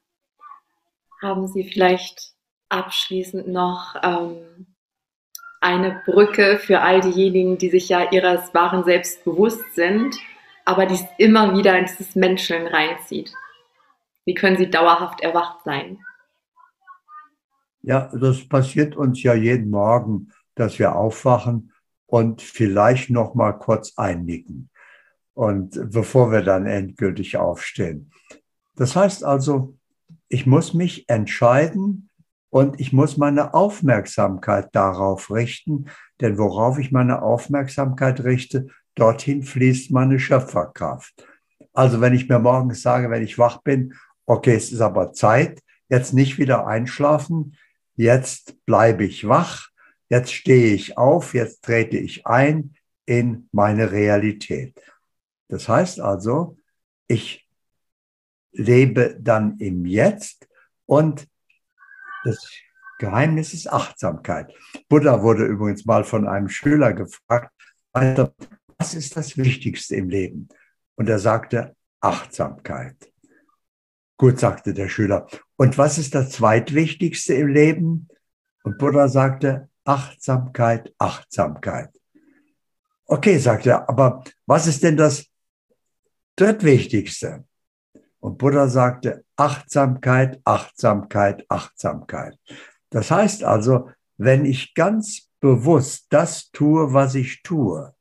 [1.22, 2.34] Haben Sie vielleicht
[2.68, 4.76] abschließend noch ähm,
[5.61, 10.14] eine Brücke für all diejenigen, die sich ja ihres wahren Selbst bewusst sind,
[10.64, 13.32] aber dies immer wieder in dieses Menscheln reinzieht?
[14.24, 15.98] Wie können sie dauerhaft erwacht sein?
[17.82, 21.72] Ja, das passiert uns ja jeden Morgen, dass wir aufwachen
[22.07, 24.70] und vielleicht noch mal kurz einnicken
[25.34, 28.11] und bevor wir dann endgültig aufstehen.
[28.74, 29.76] Das heißt also,
[30.28, 32.09] ich muss mich entscheiden
[32.51, 35.86] und ich muss meine Aufmerksamkeit darauf richten,
[36.20, 41.26] denn worauf ich meine Aufmerksamkeit richte, dorthin fließt meine Schöpferkraft.
[41.72, 43.94] Also wenn ich mir morgens sage, wenn ich wach bin,
[44.24, 47.57] okay, es ist aber Zeit, jetzt nicht wieder einschlafen,
[47.97, 49.68] jetzt bleibe ich wach,
[50.09, 52.74] jetzt stehe ich auf, jetzt trete ich ein
[53.05, 54.80] in meine Realität.
[55.49, 56.57] Das heißt also,
[57.07, 57.49] ich
[58.53, 60.49] lebe dann im Jetzt
[60.86, 61.28] und
[62.27, 62.51] das
[62.99, 64.53] Geheimnis ist Achtsamkeit.
[64.89, 67.53] Buddha wurde übrigens mal von einem Schüler gefragt,
[67.93, 70.49] was ist das Wichtigste im Leben?
[70.97, 73.12] Und er sagte Achtsamkeit.
[74.18, 75.27] Gut, sagte der Schüler.
[75.57, 78.09] Und was ist das zweitwichtigste im Leben?
[78.64, 81.91] Und Buddha sagte, Achtsamkeit, Achtsamkeit.
[83.05, 85.27] Okay, sagte er, aber was ist denn das
[86.35, 87.45] drittwichtigste?
[88.27, 92.37] Und Buddha sagte, Achtsamkeit, Achtsamkeit, Achtsamkeit.
[92.91, 97.95] Das heißt also, wenn ich ganz bewusst das tue, was ich tue,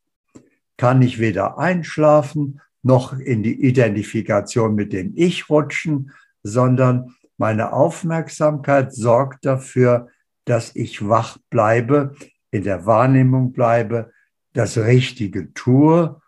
[0.78, 6.12] kann ich weder einschlafen noch in die Identifikation mit dem Ich rutschen,
[6.42, 10.08] sondern meine Aufmerksamkeit sorgt dafür,
[10.46, 12.16] dass ich wach bleibe,
[12.50, 14.12] in der Wahrnehmung bleibe,
[14.54, 16.20] das Richtige tue.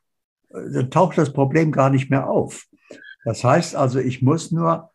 [0.51, 2.67] Dann taucht das Problem gar nicht mehr auf.
[3.27, 4.89] Das heißt also, ich muss nur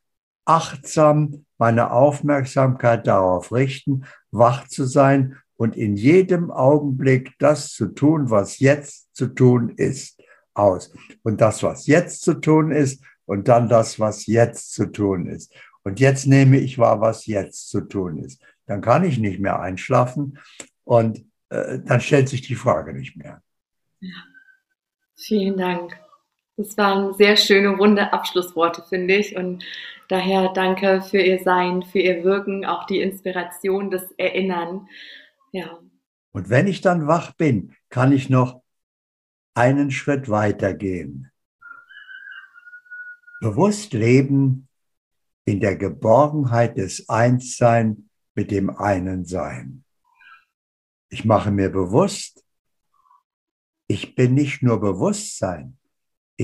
[0.47, 8.31] achtsam meine Aufmerksamkeit darauf richten, wach zu sein und in jedem Augenblick das zu tun,
[8.31, 10.19] was jetzt zu tun ist
[10.55, 10.95] aus.
[11.23, 15.55] Und das, was jetzt zu tun ist, und dann das, was jetzt zu tun ist.
[15.83, 18.43] Und jetzt nehme ich wahr, was jetzt zu tun ist.
[18.65, 20.39] Dann kann ich nicht mehr einschlafen
[20.85, 23.43] und äh, dann stellt sich die Frage nicht mehr.
[24.01, 24.25] Ja.
[25.17, 26.02] Vielen Dank.
[26.63, 29.37] Das waren sehr schöne, runde Abschlussworte, finde ich.
[29.37, 29.65] Und
[30.09, 34.89] daher danke für Ihr Sein, für Ihr Wirken, auch die Inspiration, das Erinnern.
[35.51, 35.79] Ja.
[36.33, 38.63] Und wenn ich dann wach bin, kann ich noch
[39.55, 41.31] einen Schritt weitergehen.
[43.41, 44.69] Bewusst leben
[45.45, 49.85] in der Geborgenheit des Einssein mit dem einen Sein.
[51.09, 52.45] Ich mache mir bewusst,
[53.89, 55.77] ich bin nicht nur Bewusstsein,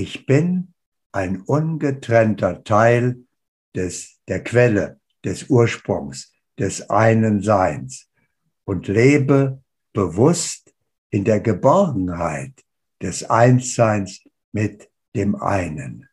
[0.01, 0.73] ich bin
[1.11, 3.25] ein ungetrennter Teil
[3.75, 8.09] des, der Quelle, des Ursprungs, des einen Seins
[8.63, 10.73] und lebe bewusst
[11.09, 12.53] in der Geborgenheit
[13.01, 14.21] des Einsseins
[14.53, 16.07] mit dem einen.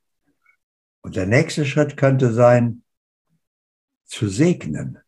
[1.02, 2.82] Und der nächste Schritt könnte sein,
[4.04, 4.98] zu segnen.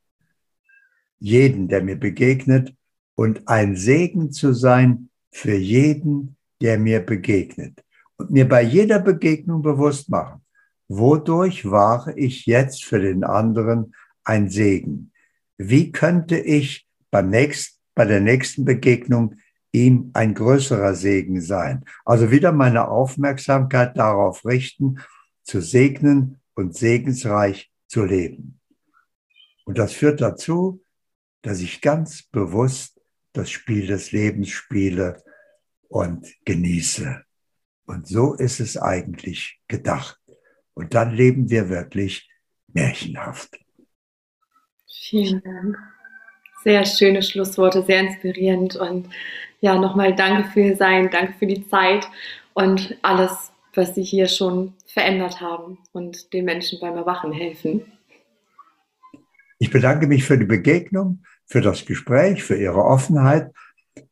[1.20, 2.76] jeden, der mir begegnet
[3.16, 7.84] und ein Segen zu sein für jeden, der mir begegnet.
[8.18, 10.42] Und mir bei jeder Begegnung bewusst machen,
[10.88, 13.94] wodurch war ich jetzt für den anderen
[14.24, 15.12] ein Segen?
[15.56, 19.36] Wie könnte ich beim nächsten, bei der nächsten Begegnung
[19.72, 21.84] ihm ein größerer Segen sein?
[22.04, 24.98] Also wieder meine Aufmerksamkeit darauf richten,
[25.42, 28.60] zu segnen und segensreich zu leben.
[29.64, 30.82] Und das führt dazu,
[31.42, 33.00] dass ich ganz bewusst
[33.32, 35.22] das Spiel des Lebens spiele
[35.88, 37.24] und genieße.
[37.89, 40.18] Und so ist es eigentlich gedacht.
[40.74, 42.30] Und dann leben wir wirklich
[42.66, 43.59] märchenhaft.
[45.09, 45.78] Vielen Dank.
[46.62, 48.76] Sehr schöne Schlussworte, sehr inspirierend.
[48.76, 49.09] Und
[49.62, 52.07] ja, nochmal danke für Ihr Sein, danke für die Zeit
[52.53, 57.91] und alles, was Sie hier schon verändert haben und den Menschen beim Erwachen helfen.
[59.59, 63.51] Ich bedanke mich für die Begegnung, für das Gespräch, für Ihre Offenheit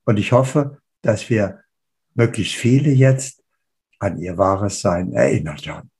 [0.04, 1.60] und ich hoffe, dass wir
[2.14, 3.42] möglichst viele jetzt
[3.98, 5.90] an ihr wahres Sein erinnert haben.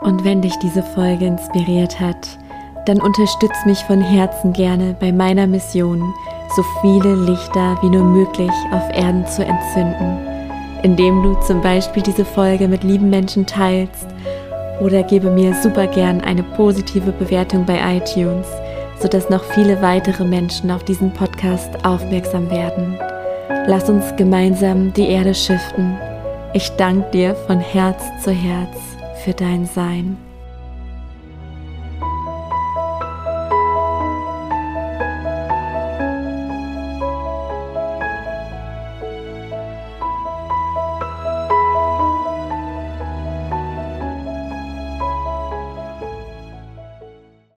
[0.00, 2.38] Und wenn dich diese Folge inspiriert hat,
[2.86, 6.14] dann unterstütz mich von Herzen gerne bei meiner Mission,
[6.56, 10.18] so viele Lichter wie nur möglich auf Erden zu entzünden,
[10.82, 14.06] indem du zum Beispiel diese Folge mit lieben Menschen teilst
[14.80, 18.46] oder gebe mir super gern eine positive Bewertung bei iTunes,
[19.00, 22.98] sodass noch viele weitere Menschen auf diesen Podcast aufmerksam werden.
[23.66, 25.96] Lass uns gemeinsam die Erde schiften.
[26.54, 28.76] Ich danke dir von Herz zu Herz
[29.24, 30.16] für dein Sein.